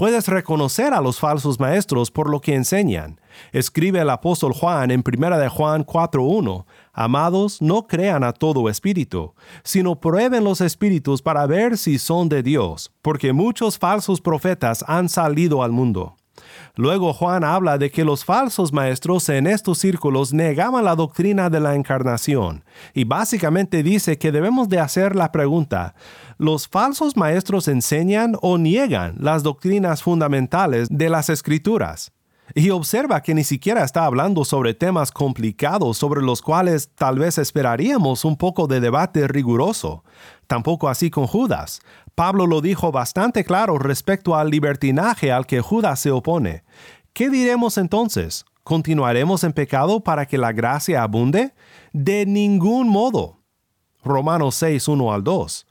Puedes 0.00 0.28
reconocer 0.28 0.94
a 0.94 1.02
los 1.02 1.20
falsos 1.20 1.60
maestros 1.60 2.10
por 2.10 2.30
lo 2.30 2.40
que 2.40 2.54
enseñan. 2.54 3.20
Escribe 3.52 4.00
el 4.00 4.08
apóstol 4.08 4.54
Juan 4.54 4.90
en 4.90 5.04
1 5.06 5.38
de 5.38 5.50
Juan 5.50 5.84
4.1, 5.84 6.64
Amados, 6.94 7.60
no 7.60 7.86
crean 7.86 8.24
a 8.24 8.32
todo 8.32 8.70
espíritu, 8.70 9.34
sino 9.62 10.00
prueben 10.00 10.42
los 10.42 10.62
espíritus 10.62 11.20
para 11.20 11.46
ver 11.46 11.76
si 11.76 11.98
son 11.98 12.30
de 12.30 12.42
Dios, 12.42 12.90
porque 13.02 13.34
muchos 13.34 13.78
falsos 13.78 14.22
profetas 14.22 14.82
han 14.88 15.10
salido 15.10 15.62
al 15.62 15.72
mundo. 15.72 16.16
Luego 16.76 17.12
Juan 17.12 17.44
habla 17.44 17.78
de 17.78 17.90
que 17.90 18.04
los 18.04 18.24
falsos 18.24 18.72
maestros 18.72 19.28
en 19.28 19.46
estos 19.46 19.78
círculos 19.78 20.32
negaban 20.32 20.84
la 20.84 20.94
doctrina 20.94 21.50
de 21.50 21.60
la 21.60 21.74
encarnación 21.74 22.64
y 22.94 23.04
básicamente 23.04 23.82
dice 23.82 24.18
que 24.18 24.32
debemos 24.32 24.68
de 24.68 24.78
hacer 24.78 25.16
la 25.16 25.32
pregunta, 25.32 25.94
¿los 26.40 26.68
falsos 26.68 27.18
maestros 27.18 27.68
enseñan 27.68 28.34
o 28.40 28.56
niegan 28.56 29.14
las 29.18 29.42
doctrinas 29.42 30.02
fundamentales 30.02 30.88
de 30.90 31.10
las 31.10 31.28
escrituras? 31.28 32.12
Y 32.54 32.70
observa 32.70 33.22
que 33.22 33.34
ni 33.34 33.44
siquiera 33.44 33.84
está 33.84 34.06
hablando 34.06 34.46
sobre 34.46 34.72
temas 34.72 35.12
complicados 35.12 35.98
sobre 35.98 36.22
los 36.22 36.40
cuales 36.40 36.90
tal 36.94 37.18
vez 37.18 37.36
esperaríamos 37.36 38.24
un 38.24 38.38
poco 38.38 38.66
de 38.66 38.80
debate 38.80 39.28
riguroso. 39.28 40.02
Tampoco 40.46 40.88
así 40.88 41.10
con 41.10 41.26
Judas. 41.26 41.82
Pablo 42.14 42.46
lo 42.46 42.62
dijo 42.62 42.90
bastante 42.90 43.44
claro 43.44 43.78
respecto 43.78 44.34
al 44.34 44.48
libertinaje 44.48 45.30
al 45.30 45.46
que 45.46 45.60
Judas 45.60 46.00
se 46.00 46.10
opone. 46.10 46.64
¿Qué 47.12 47.28
diremos 47.28 47.76
entonces? 47.76 48.46
¿Continuaremos 48.64 49.44
en 49.44 49.52
pecado 49.52 50.00
para 50.00 50.24
que 50.24 50.38
la 50.38 50.52
gracia 50.52 51.02
abunde? 51.02 51.52
De 51.92 52.24
ningún 52.24 52.88
modo. 52.88 53.40
Romanos 54.02 54.54
6, 54.54 54.88
1 54.88 55.12
al 55.12 55.22
2. 55.22 55.66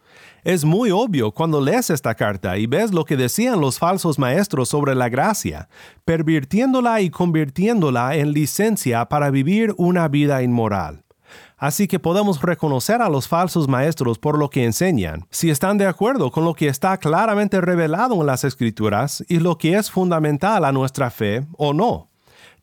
Es 0.49 0.65
muy 0.65 0.89
obvio 0.89 1.29
cuando 1.29 1.61
lees 1.61 1.91
esta 1.91 2.15
carta 2.15 2.57
y 2.57 2.65
ves 2.65 2.91
lo 2.91 3.05
que 3.05 3.15
decían 3.15 3.61
los 3.61 3.77
falsos 3.77 4.17
maestros 4.17 4.67
sobre 4.67 4.95
la 4.95 5.07
gracia, 5.07 5.69
pervirtiéndola 6.05 7.01
y 7.01 7.11
convirtiéndola 7.11 8.15
en 8.15 8.31
licencia 8.31 9.05
para 9.05 9.29
vivir 9.29 9.75
una 9.77 10.07
vida 10.07 10.41
inmoral. 10.41 11.03
Así 11.55 11.87
que 11.87 11.99
podemos 11.99 12.41
reconocer 12.41 12.99
a 13.03 13.09
los 13.09 13.27
falsos 13.27 13.67
maestros 13.67 14.17
por 14.17 14.39
lo 14.39 14.49
que 14.49 14.65
enseñan, 14.65 15.27
si 15.29 15.51
están 15.51 15.77
de 15.77 15.85
acuerdo 15.85 16.31
con 16.31 16.45
lo 16.45 16.55
que 16.55 16.67
está 16.67 16.97
claramente 16.97 17.61
revelado 17.61 18.19
en 18.19 18.25
las 18.25 18.43
escrituras 18.43 19.23
y 19.29 19.37
lo 19.37 19.55
que 19.55 19.75
es 19.75 19.91
fundamental 19.91 20.65
a 20.65 20.71
nuestra 20.71 21.11
fe 21.11 21.45
o 21.59 21.73
no. 21.73 22.07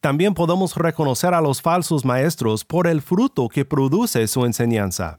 También 0.00 0.34
podemos 0.34 0.74
reconocer 0.74 1.34
a 1.34 1.40
los 1.40 1.62
falsos 1.62 2.04
maestros 2.04 2.64
por 2.64 2.88
el 2.88 3.00
fruto 3.00 3.48
que 3.48 3.64
produce 3.64 4.26
su 4.26 4.44
enseñanza. 4.44 5.18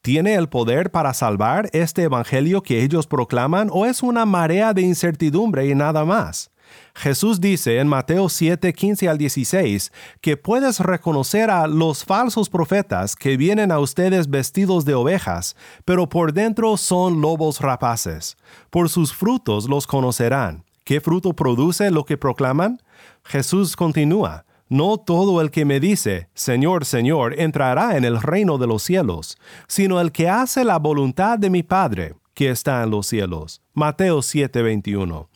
¿Tiene 0.00 0.34
el 0.34 0.48
poder 0.48 0.90
para 0.90 1.14
salvar 1.14 1.68
este 1.72 2.02
Evangelio 2.02 2.62
que 2.62 2.82
ellos 2.82 3.06
proclaman 3.06 3.68
o 3.72 3.86
es 3.86 4.02
una 4.02 4.26
marea 4.26 4.72
de 4.74 4.82
incertidumbre 4.82 5.66
y 5.68 5.74
nada 5.74 6.04
más? 6.04 6.50
Jesús 6.94 7.40
dice 7.40 7.78
en 7.78 7.88
Mateo 7.88 8.28
7, 8.28 8.72
15 8.72 9.08
al 9.08 9.18
16 9.18 9.92
que 10.20 10.36
puedes 10.36 10.80
reconocer 10.80 11.50
a 11.50 11.66
los 11.66 12.04
falsos 12.04 12.48
profetas 12.48 13.16
que 13.16 13.36
vienen 13.36 13.72
a 13.72 13.78
ustedes 13.78 14.28
vestidos 14.28 14.84
de 14.84 14.94
ovejas, 14.94 15.56
pero 15.84 16.08
por 16.08 16.32
dentro 16.32 16.76
son 16.76 17.20
lobos 17.20 17.60
rapaces. 17.60 18.36
Por 18.70 18.88
sus 18.88 19.12
frutos 19.12 19.68
los 19.68 19.86
conocerán. 19.86 20.64
¿Qué 20.84 21.00
fruto 21.00 21.32
produce 21.32 21.90
lo 21.90 22.04
que 22.04 22.18
proclaman? 22.18 22.82
Jesús 23.24 23.76
continúa. 23.76 24.44
No 24.72 24.96
todo 24.96 25.42
el 25.42 25.50
que 25.50 25.66
me 25.66 25.80
dice, 25.80 26.30
Señor, 26.32 26.86
Señor, 26.86 27.38
entrará 27.38 27.98
en 27.98 28.06
el 28.06 28.22
reino 28.22 28.56
de 28.56 28.66
los 28.66 28.82
cielos, 28.82 29.36
sino 29.68 30.00
el 30.00 30.12
que 30.12 30.30
hace 30.30 30.64
la 30.64 30.78
voluntad 30.78 31.38
de 31.38 31.50
mi 31.50 31.62
Padre, 31.62 32.14
que 32.32 32.48
está 32.48 32.82
en 32.82 32.88
los 32.88 33.06
cielos. 33.06 33.60
Mateo 33.74 34.22
7:21. 34.22 35.28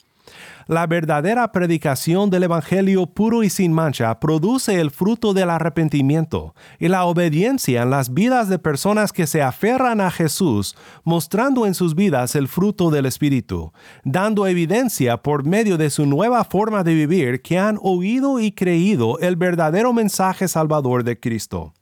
La 0.68 0.88
verdadera 0.88 1.52
predicación 1.52 2.29
del 2.29 2.42
Evangelio 2.42 3.07
puro 3.07 3.44
y 3.44 3.50
sin 3.50 3.72
mancha 3.72 4.18
produce 4.18 4.81
el 4.81 4.90
fruto 4.90 5.33
del 5.33 5.48
arrepentimiento 5.48 6.57
y 6.81 6.88
la 6.88 7.05
obediencia 7.05 7.83
en 7.83 7.90
las 7.90 8.12
vidas 8.12 8.48
de 8.48 8.59
personas 8.59 9.12
que 9.12 9.29
se 9.29 9.42
aferran 9.42 10.00
a 10.00 10.11
Jesús, 10.11 10.74
mostrando 11.05 11.66
en 11.66 11.74
sus 11.74 11.94
vidas 11.94 12.35
el 12.35 12.48
fruto 12.48 12.90
del 12.90 13.07
Espíritu, 13.07 13.72
dando 14.02 14.48
evidencia 14.48 15.18
por 15.18 15.46
medio 15.46 15.76
de 15.76 15.88
su 15.88 16.05
nueva 16.05 16.42
forma 16.42 16.83
de 16.83 16.94
vivir 16.94 17.42
que 17.42 17.61
han 17.61 17.79
oído 17.81 18.40
y 18.40 18.50
creído 18.50 19.20
el 19.20 19.37
verdadero 19.37 19.92
mensaje 19.92 20.48
salvador 20.48 21.05
de 21.05 21.20
Cristo 21.20 21.74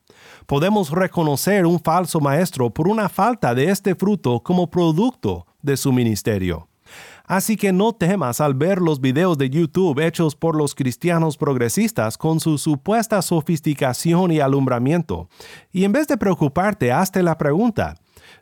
podemos 0.47 0.91
reconocer 0.91 1.65
un 1.65 1.81
falso 1.81 2.21
maestro 2.21 2.69
por 2.69 2.87
una 2.87 3.09
falta 3.09 3.55
de 3.55 3.71
este 3.71 3.95
fruto 3.95 4.41
como 4.41 4.69
producto 4.69 5.47
de 5.63 5.75
su 5.79 5.91
ministerio. 5.91 6.69
Así 7.27 7.57
que 7.57 7.73
no 7.73 7.95
temas 7.95 8.41
al 8.41 8.55
ver 8.55 8.83
los 8.83 9.01
videos 9.01 9.39
de 9.39 9.49
YouTube 9.49 9.99
hechos 10.05 10.37
por 10.37 10.57
los 10.57 10.75
cristianos 10.75 11.39
progresistas 11.39 12.19
con 12.19 12.39
su 12.39 12.59
supuesta 12.59 13.23
sofisticación 13.23 14.31
y 14.31 14.41
alumbramiento. 14.41 15.29
Y 15.73 15.85
en 15.85 15.93
vez 15.93 16.07
de 16.07 16.19
preocuparte, 16.19 16.93
hazte 16.93 17.23
la 17.23 17.39
pregunta, 17.39 17.95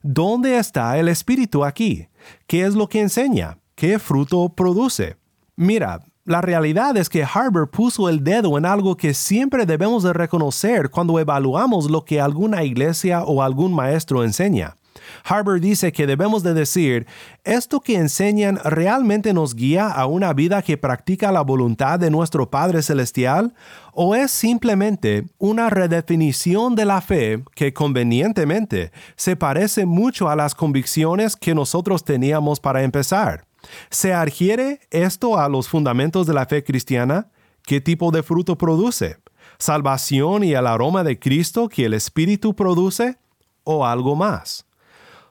¿dónde 0.03 0.59
está 0.59 0.99
el 0.99 1.09
Espíritu 1.09 1.64
aquí? 1.64 2.09
¿Qué 2.49 2.62
es 2.62 2.75
lo 2.75 2.88
que 2.88 3.01
enseña? 3.01 3.59
¿Qué 3.77 4.01
fruto 4.01 4.49
produce? 4.49 5.16
Mira, 5.55 6.01
la 6.25 6.40
realidad 6.40 6.97
es 6.97 7.09
que 7.09 7.25
Harvard 7.25 7.71
puso 7.71 8.09
el 8.09 8.23
dedo 8.23 8.59
en 8.59 8.66
algo 8.66 8.97
que 8.97 9.14
siempre 9.14 9.66
debemos 9.66 10.03
de 10.03 10.12
reconocer 10.12 10.90
cuando 10.90 11.18
evaluamos 11.18 11.90
lo 11.90 12.05
que 12.05 12.21
alguna 12.21 12.64
iglesia 12.64 13.23
o 13.23 13.42
algún 13.42 13.75
maestro 13.75 14.25
enseña. 14.25 14.77
Harvard 15.24 15.61
dice 15.61 15.92
que 15.92 16.07
debemos 16.07 16.42
de 16.42 16.55
decir, 16.55 17.07
¿esto 17.44 17.81
que 17.81 17.96
enseñan 17.96 18.59
realmente 18.64 19.33
nos 19.33 19.55
guía 19.55 19.88
a 19.88 20.07
una 20.07 20.33
vida 20.33 20.62
que 20.62 20.76
practica 20.76 21.33
la 21.33 21.42
voluntad 21.42 21.98
de 21.98 22.11
nuestro 22.11 22.50
Padre 22.50 22.83
Celestial? 22.83 23.55
¿O 23.92 24.14
es 24.14 24.31
simplemente 24.31 25.24
una 25.38 25.70
redefinición 25.70 26.74
de 26.74 26.85
la 26.85 27.00
fe 27.00 27.42
que 27.55 27.72
convenientemente 27.72 28.92
se 29.16 29.37
parece 29.37 29.87
mucho 29.87 30.28
a 30.28 30.37
las 30.37 30.55
convicciones 30.55 31.37
que 31.37 31.55
nosotros 31.55 32.05
teníamos 32.05 32.61
para 32.61 32.83
empezar? 32.83 33.44
¿Se 33.90 34.12
adhiere 34.12 34.81
esto 34.90 35.38
a 35.38 35.48
los 35.48 35.68
fundamentos 35.68 36.26
de 36.26 36.35
la 36.35 36.46
fe 36.46 36.64
cristiana? 36.64 37.28
¿Qué 37.64 37.81
tipo 37.81 38.11
de 38.11 38.22
fruto 38.22 38.59
produce? 38.59 39.18
¿Salvación 39.59 40.42
y 40.42 40.55
el 40.55 40.66
aroma 40.66 41.05
de 41.05 41.18
Cristo 41.18 41.68
que 41.68 41.85
el 41.85 41.94
Espíritu 41.94 42.55
produce? 42.55 43.18
¿O 43.62 43.87
algo 43.87 44.16
más? 44.16 44.66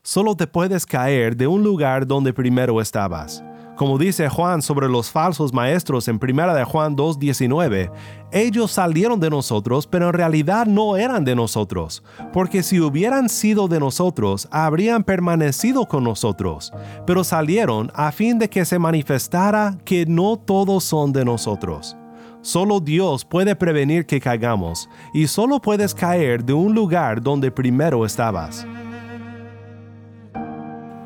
Solo 0.04 0.36
te 0.36 0.48
puedes 0.48 0.86
caer 0.86 1.36
de 1.36 1.48
un 1.48 1.64
lugar 1.64 2.08
donde 2.08 2.34
primero 2.34 2.82
estabas. 2.82 3.44
Como 3.76 3.98
dice 3.98 4.30
Juan 4.30 4.62
sobre 4.62 4.88
los 4.88 5.10
falsos 5.10 5.54
maestros 5.54 6.08
en 6.08 6.20
1 6.22 6.54
de 6.54 6.64
Juan 6.64 6.96
2.19, 6.96 7.92
ellos 8.32 8.72
salieron 8.72 9.20
de 9.20 9.30
nosotros, 9.30 9.88
pero 9.88 10.08
en 10.08 10.14
realidad 10.14 10.68
no 10.68 10.98
eran 10.98 11.26
de 11.26 11.36
nosotros, 11.36 12.04
porque 12.32 12.62
si 12.62 12.80
hubieran 12.80 13.28
sido 13.28 13.68
de 13.68 13.80
nosotros, 13.80 14.48
habrían 14.52 15.04
permanecido 15.04 15.88
con 15.88 16.04
nosotros, 16.04 16.72
pero 17.08 17.24
salieron 17.24 17.92
a 17.96 18.12
fin 18.12 18.38
de 18.38 18.50
que 18.50 18.66
se 18.66 18.78
manifestara 18.78 19.78
que 19.84 20.06
no 20.06 20.38
todos 20.38 20.84
son 20.84 21.12
de 21.12 21.26
nosotros. 21.26 21.98
Solo 22.42 22.80
Dios 22.80 23.26
puede 23.26 23.56
prevenir 23.56 24.06
que 24.06 24.20
caigamos, 24.20 24.90
y 25.14 25.28
solo 25.28 25.60
puedes 25.60 25.96
caer 25.96 26.44
de 26.44 26.54
un 26.54 26.76
lugar 26.76 27.22
donde 27.22 27.52
primero 27.52 28.06
estabas. 28.06 28.66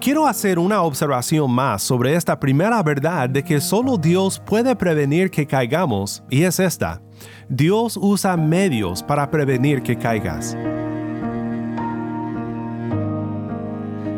Quiero 0.06 0.28
hacer 0.28 0.60
una 0.60 0.84
observación 0.84 1.50
más 1.50 1.82
sobre 1.82 2.14
esta 2.14 2.40
primera 2.40 2.84
verdad 2.84 3.28
de 3.28 3.44
que 3.44 3.60
solo 3.60 3.98
Dios 3.98 4.40
puede 4.40 4.76
prevenir 4.76 5.32
que 5.32 5.48
caigamos, 5.48 6.24
y 6.30 6.44
es 6.44 6.60
esta. 6.60 7.02
Dios 7.50 7.98
usa 8.00 8.38
medios 8.38 9.02
para 9.02 9.32
prevenir 9.32 9.82
que 9.82 9.98
caigas. 9.98 10.56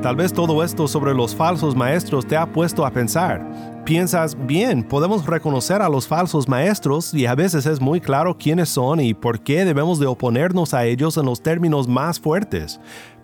Tal 0.02 0.18
vez 0.18 0.34
todo 0.34 0.62
esto 0.62 0.90
sobre 0.90 1.14
los 1.14 1.34
falsos 1.34 1.74
maestros 1.74 2.28
te 2.28 2.36
ha 2.36 2.52
puesto 2.52 2.86
a 2.86 2.92
pensar. 2.92 3.82
Piensas, 3.86 4.36
bien, 4.46 4.84
podemos 4.84 5.26
reconocer 5.26 5.82
a 5.82 5.88
los 5.88 6.06
falsos 6.06 6.50
maestros 6.50 7.14
y 7.14 7.28
a 7.28 7.34
veces 7.34 7.66
es 7.66 7.80
muy 7.80 8.02
claro 8.02 8.38
quiénes 8.38 8.68
son 8.68 9.00
y 9.00 9.14
por 9.14 9.40
qué 9.40 9.64
debemos 9.64 10.00
de 10.00 10.08
oponernos 10.08 10.74
a 10.74 10.84
ellos 10.84 11.16
en 11.16 11.26
los 11.26 11.42
términos 11.42 11.88
más 11.88 12.20
fuertes. 12.20 12.78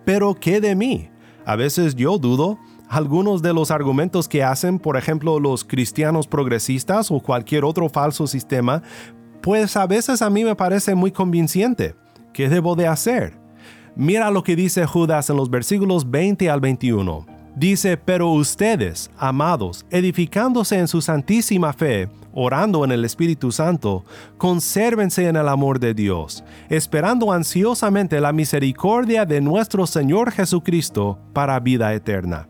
Pero 0.05 0.33
¿qué 0.33 0.61
de 0.61 0.75
mí? 0.75 1.09
A 1.45 1.55
veces 1.55 1.95
yo 1.95 2.17
dudo. 2.17 2.57
Algunos 2.89 3.41
de 3.41 3.53
los 3.53 3.71
argumentos 3.71 4.27
que 4.27 4.43
hacen, 4.43 4.77
por 4.77 4.97
ejemplo, 4.97 5.39
los 5.39 5.63
cristianos 5.63 6.27
progresistas 6.27 7.09
o 7.09 7.19
cualquier 7.19 7.65
otro 7.65 7.89
falso 7.89 8.27
sistema, 8.27 8.83
pues 9.41 9.75
a 9.77 9.87
veces 9.87 10.21
a 10.21 10.29
mí 10.29 10.43
me 10.43 10.55
parece 10.55 10.93
muy 10.93 11.11
convincente. 11.11 11.95
¿Qué 12.33 12.49
debo 12.49 12.75
de 12.75 12.87
hacer? 12.87 13.39
Mira 13.95 14.31
lo 14.31 14.43
que 14.43 14.55
dice 14.55 14.85
Judas 14.85 15.29
en 15.29 15.37
los 15.37 15.49
versículos 15.49 16.09
20 16.09 16.49
al 16.49 16.61
21. 16.61 17.32
Dice, 17.55 17.97
pero 17.97 18.31
ustedes, 18.31 19.11
amados, 19.15 19.85
edificándose 19.91 20.79
en 20.79 20.87
su 20.87 21.01
santísima 21.01 21.71
fe, 21.71 22.09
orando 22.33 22.83
en 22.83 22.91
el 22.91 23.05
Espíritu 23.05 23.51
Santo, 23.51 24.03
consérvense 24.39 25.27
en 25.27 25.35
el 25.35 25.47
amor 25.47 25.79
de 25.79 25.93
Dios, 25.93 26.43
esperando 26.69 27.31
ansiosamente 27.31 28.19
la 28.19 28.33
misericordia 28.33 29.25
de 29.25 29.39
nuestro 29.39 29.85
Señor 29.85 30.31
Jesucristo 30.31 31.19
para 31.31 31.59
vida 31.59 31.93
eterna. 31.93 32.47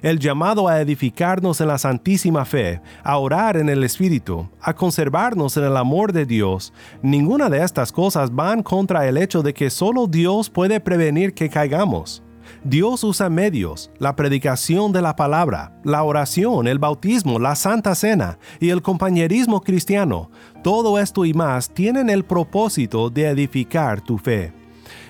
El 0.00 0.18
llamado 0.18 0.66
a 0.66 0.80
edificarnos 0.80 1.60
en 1.60 1.68
la 1.68 1.76
santísima 1.76 2.46
fe, 2.46 2.80
a 3.02 3.18
orar 3.18 3.58
en 3.58 3.68
el 3.68 3.84
Espíritu, 3.84 4.48
a 4.62 4.72
conservarnos 4.72 5.58
en 5.58 5.64
el 5.64 5.76
amor 5.76 6.14
de 6.14 6.24
Dios, 6.24 6.72
ninguna 7.02 7.50
de 7.50 7.62
estas 7.62 7.92
cosas 7.92 8.34
van 8.34 8.62
contra 8.62 9.06
el 9.08 9.18
hecho 9.18 9.42
de 9.42 9.52
que 9.52 9.68
solo 9.68 10.06
Dios 10.06 10.48
puede 10.48 10.80
prevenir 10.80 11.34
que 11.34 11.50
caigamos. 11.50 12.22
Dios 12.64 13.04
usa 13.04 13.30
medios, 13.30 13.90
la 13.98 14.16
predicación 14.16 14.92
de 14.92 15.00
la 15.00 15.14
palabra, 15.14 15.72
la 15.84 16.02
oración, 16.02 16.66
el 16.66 16.78
bautismo, 16.78 17.38
la 17.38 17.54
santa 17.54 17.94
cena 17.94 18.38
y 18.60 18.70
el 18.70 18.82
compañerismo 18.82 19.60
cristiano. 19.60 20.30
Todo 20.64 20.98
esto 20.98 21.24
y 21.24 21.32
más 21.32 21.70
tienen 21.70 22.10
el 22.10 22.24
propósito 22.24 23.10
de 23.10 23.26
edificar 23.28 24.00
tu 24.00 24.18
fe. 24.18 24.52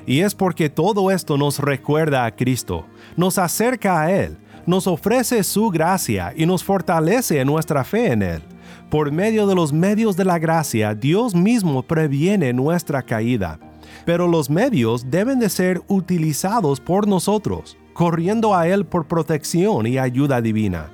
Y 0.06 0.20
es 0.20 0.34
porque 0.34 0.68
todo 0.68 1.11
esto 1.11 1.38
nos 1.38 1.58
recuerda 1.58 2.26
a 2.26 2.34
Cristo, 2.34 2.87
nos 3.16 3.38
acerca 3.38 4.02
a 4.02 4.12
Él, 4.12 4.37
nos 4.66 4.87
ofrece 4.87 5.42
su 5.42 5.70
gracia 5.70 6.34
y 6.37 6.44
nos 6.44 6.62
fortalece 6.62 7.42
nuestra 7.46 7.82
fe 7.82 8.12
en 8.12 8.22
Él. 8.22 8.42
Por 8.90 9.11
medio 9.11 9.46
de 9.46 9.54
los 9.54 9.72
medios 9.72 10.16
de 10.16 10.24
la 10.24 10.38
gracia, 10.38 10.94
Dios 10.94 11.34
mismo 11.34 11.82
previene 11.82 12.52
nuestra 12.52 13.02
caída 13.02 13.58
pero 14.05 14.27
los 14.27 14.51
medios 14.51 15.11
deben 15.11 15.38
de 15.38 15.48
ser 15.48 15.83
utilizados 15.88 16.81
por 16.81 17.07
nosotros, 17.07 17.77
corriendo 17.92 18.55
a 18.55 18.68
Él 18.68 18.87
por 18.87 19.07
protección 19.07 19.87
y 19.87 19.98
ayuda 19.98 20.40
divina. 20.40 20.90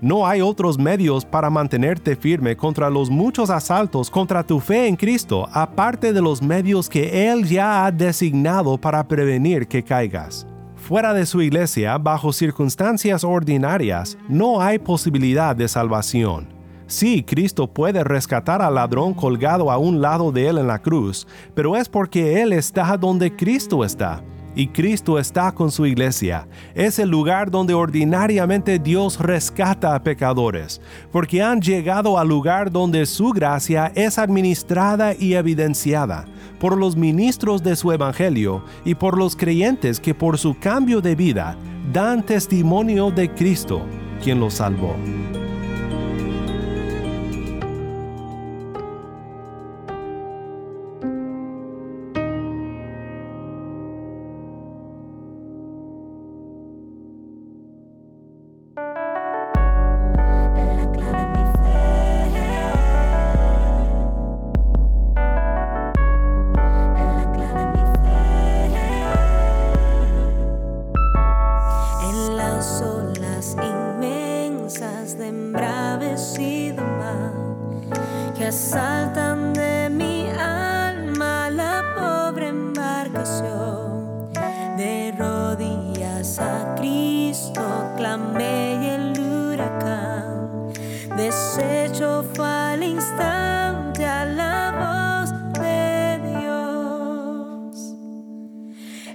No 0.00 0.26
hay 0.26 0.42
otros 0.42 0.78
medios 0.78 1.24
para 1.24 1.48
mantenerte 1.48 2.16
firme 2.16 2.54
contra 2.56 2.90
los 2.90 3.08
muchos 3.08 3.48
asaltos 3.48 4.10
contra 4.10 4.46
tu 4.46 4.60
fe 4.60 4.86
en 4.86 4.96
Cristo, 4.96 5.48
aparte 5.52 6.12
de 6.12 6.20
los 6.20 6.42
medios 6.42 6.88
que 6.88 7.30
Él 7.30 7.46
ya 7.46 7.86
ha 7.86 7.90
designado 7.90 8.78
para 8.78 9.06
prevenir 9.08 9.66
que 9.66 9.82
caigas. 9.82 10.46
Fuera 10.76 11.14
de 11.14 11.24
su 11.26 11.40
iglesia, 11.40 11.96
bajo 11.98 12.32
circunstancias 12.32 13.24
ordinarias, 13.24 14.18
no 14.28 14.60
hay 14.60 14.78
posibilidad 14.78 15.56
de 15.56 15.66
salvación. 15.66 16.55
Sí, 16.86 17.24
Cristo 17.24 17.66
puede 17.66 18.04
rescatar 18.04 18.62
al 18.62 18.76
ladrón 18.76 19.12
colgado 19.12 19.72
a 19.72 19.78
un 19.78 20.00
lado 20.00 20.30
de 20.30 20.48
él 20.48 20.58
en 20.58 20.68
la 20.68 20.78
cruz, 20.78 21.26
pero 21.54 21.76
es 21.76 21.88
porque 21.88 22.40
Él 22.42 22.52
está 22.52 22.96
donde 22.96 23.34
Cristo 23.34 23.84
está. 23.84 24.22
Y 24.54 24.68
Cristo 24.68 25.18
está 25.18 25.52
con 25.52 25.70
su 25.70 25.84
iglesia. 25.84 26.48
Es 26.74 26.98
el 26.98 27.10
lugar 27.10 27.50
donde 27.50 27.74
ordinariamente 27.74 28.78
Dios 28.78 29.20
rescata 29.20 29.94
a 29.94 30.02
pecadores, 30.02 30.80
porque 31.12 31.42
han 31.42 31.60
llegado 31.60 32.18
al 32.18 32.28
lugar 32.28 32.72
donde 32.72 33.04
su 33.04 33.32
gracia 33.32 33.92
es 33.94 34.18
administrada 34.18 35.12
y 35.12 35.34
evidenciada 35.34 36.24
por 36.58 36.78
los 36.78 36.96
ministros 36.96 37.62
de 37.62 37.76
su 37.76 37.92
evangelio 37.92 38.64
y 38.84 38.94
por 38.94 39.18
los 39.18 39.36
creyentes 39.36 40.00
que 40.00 40.14
por 40.14 40.38
su 40.38 40.58
cambio 40.58 41.02
de 41.02 41.14
vida 41.14 41.54
dan 41.92 42.24
testimonio 42.24 43.10
de 43.10 43.28
Cristo, 43.34 43.82
quien 44.22 44.40
los 44.40 44.54
salvó. 44.54 44.96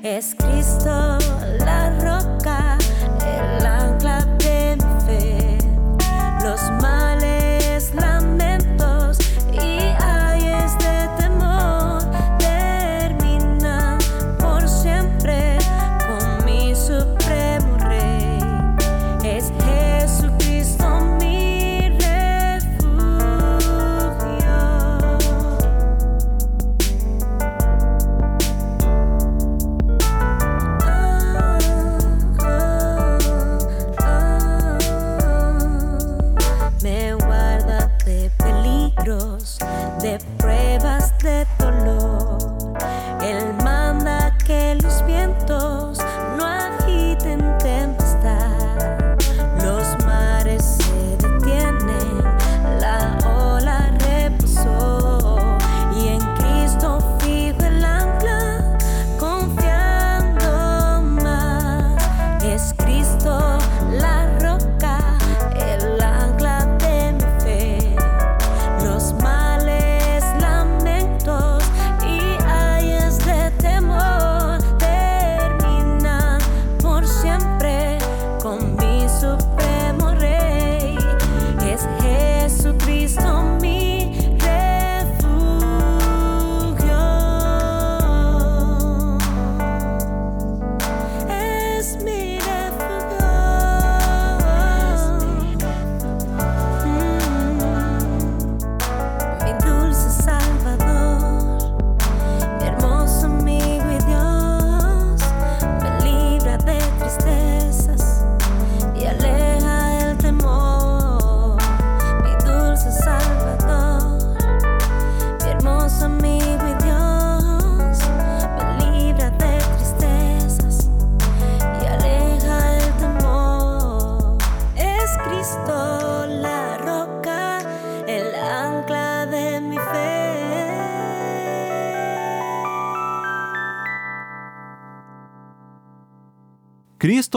Es 0.04 0.34
Cristo 0.34 1.01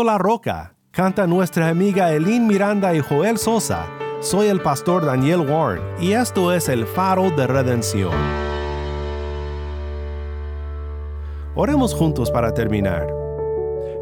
La 0.03 0.19
Roca, 0.19 0.75
canta 0.91 1.27
nuestra 1.27 1.69
amiga 1.69 2.11
Elin 2.11 2.47
Miranda 2.47 2.95
y 2.95 3.01
Joel 3.01 3.39
Sosa. 3.39 3.87
Soy 4.21 4.49
el 4.49 4.61
pastor 4.61 5.05
Daniel 5.05 5.41
Warren 5.41 5.83
y 6.01 6.13
esto 6.13 6.53
es 6.53 6.69
el 6.69 6.87
faro 6.87 7.31
de 7.31 7.47
redención. 7.47 8.13
Oremos 11.55 11.95
juntos 11.95 12.31
para 12.33 12.53
terminar. 12.53 13.24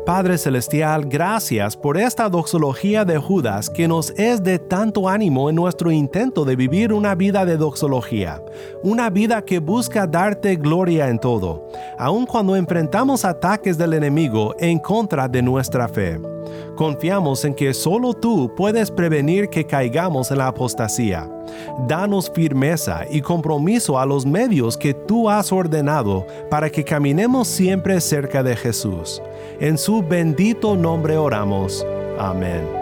Padre 0.04 0.36
Celestial, 0.36 1.04
gracias 1.04 1.76
por 1.76 1.96
esta 1.96 2.28
doxología 2.28 3.04
de 3.04 3.18
Judas 3.18 3.70
que 3.70 3.86
nos 3.86 4.10
es 4.18 4.42
de 4.42 4.58
tanto 4.58 5.08
ánimo 5.08 5.48
en 5.48 5.54
nuestro 5.54 5.92
intento 5.92 6.44
de 6.44 6.56
vivir 6.56 6.92
una 6.92 7.14
vida 7.14 7.44
de 7.44 7.56
doxología, 7.56 8.42
una 8.82 9.10
vida 9.10 9.44
que 9.44 9.60
busca 9.60 10.08
darte 10.08 10.56
gloria 10.56 11.08
en 11.08 11.20
todo, 11.20 11.68
aun 11.98 12.26
cuando 12.26 12.56
enfrentamos 12.56 13.24
ataques 13.24 13.78
del 13.78 13.92
enemigo 13.92 14.56
en 14.58 14.80
contra 14.80 15.28
de 15.28 15.40
nuestra 15.40 15.86
fe. 15.86 16.31
Confiamos 16.76 17.44
en 17.44 17.54
que 17.54 17.74
solo 17.74 18.14
tú 18.14 18.52
puedes 18.56 18.90
prevenir 18.90 19.48
que 19.48 19.66
caigamos 19.66 20.30
en 20.30 20.38
la 20.38 20.48
apostasía. 20.48 21.28
Danos 21.86 22.30
firmeza 22.30 23.02
y 23.10 23.20
compromiso 23.20 23.98
a 23.98 24.06
los 24.06 24.24
medios 24.24 24.76
que 24.76 24.94
tú 24.94 25.28
has 25.28 25.52
ordenado 25.52 26.26
para 26.50 26.70
que 26.70 26.84
caminemos 26.84 27.48
siempre 27.48 28.00
cerca 28.00 28.42
de 28.42 28.56
Jesús. 28.56 29.22
En 29.60 29.78
su 29.78 30.02
bendito 30.02 30.76
nombre 30.76 31.16
oramos. 31.16 31.86
Amén. 32.18 32.81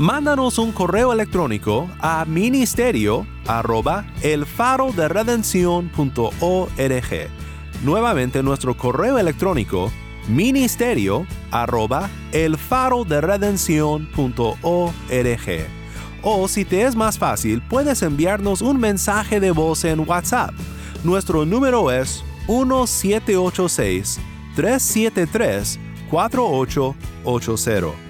Mándanos 0.00 0.58
un 0.58 0.72
correo 0.72 1.12
electrónico 1.12 1.88
a 2.00 2.24
ministerio 2.24 3.26
arroba 3.46 4.06
el 4.22 4.46
faro 4.46 4.92
de 4.92 5.08
Nuevamente 7.84 8.42
nuestro 8.42 8.74
correo 8.74 9.18
electrónico 9.18 9.92
ministerio 10.26 11.26
arroba 11.50 12.08
el 12.32 12.56
faro 12.56 13.04
de 13.04 13.20
O 16.22 16.48
si 16.48 16.64
te 16.64 16.86
es 16.86 16.96
más 16.96 17.18
fácil, 17.18 17.60
puedes 17.60 18.00
enviarnos 18.00 18.62
un 18.62 18.80
mensaje 18.80 19.38
de 19.38 19.50
voz 19.50 19.84
en 19.84 20.08
WhatsApp. 20.08 20.54
Nuestro 21.04 21.44
número 21.44 21.90
es 21.90 22.24
1786 22.48 24.18
373 24.56 25.78
4880. 26.10 28.09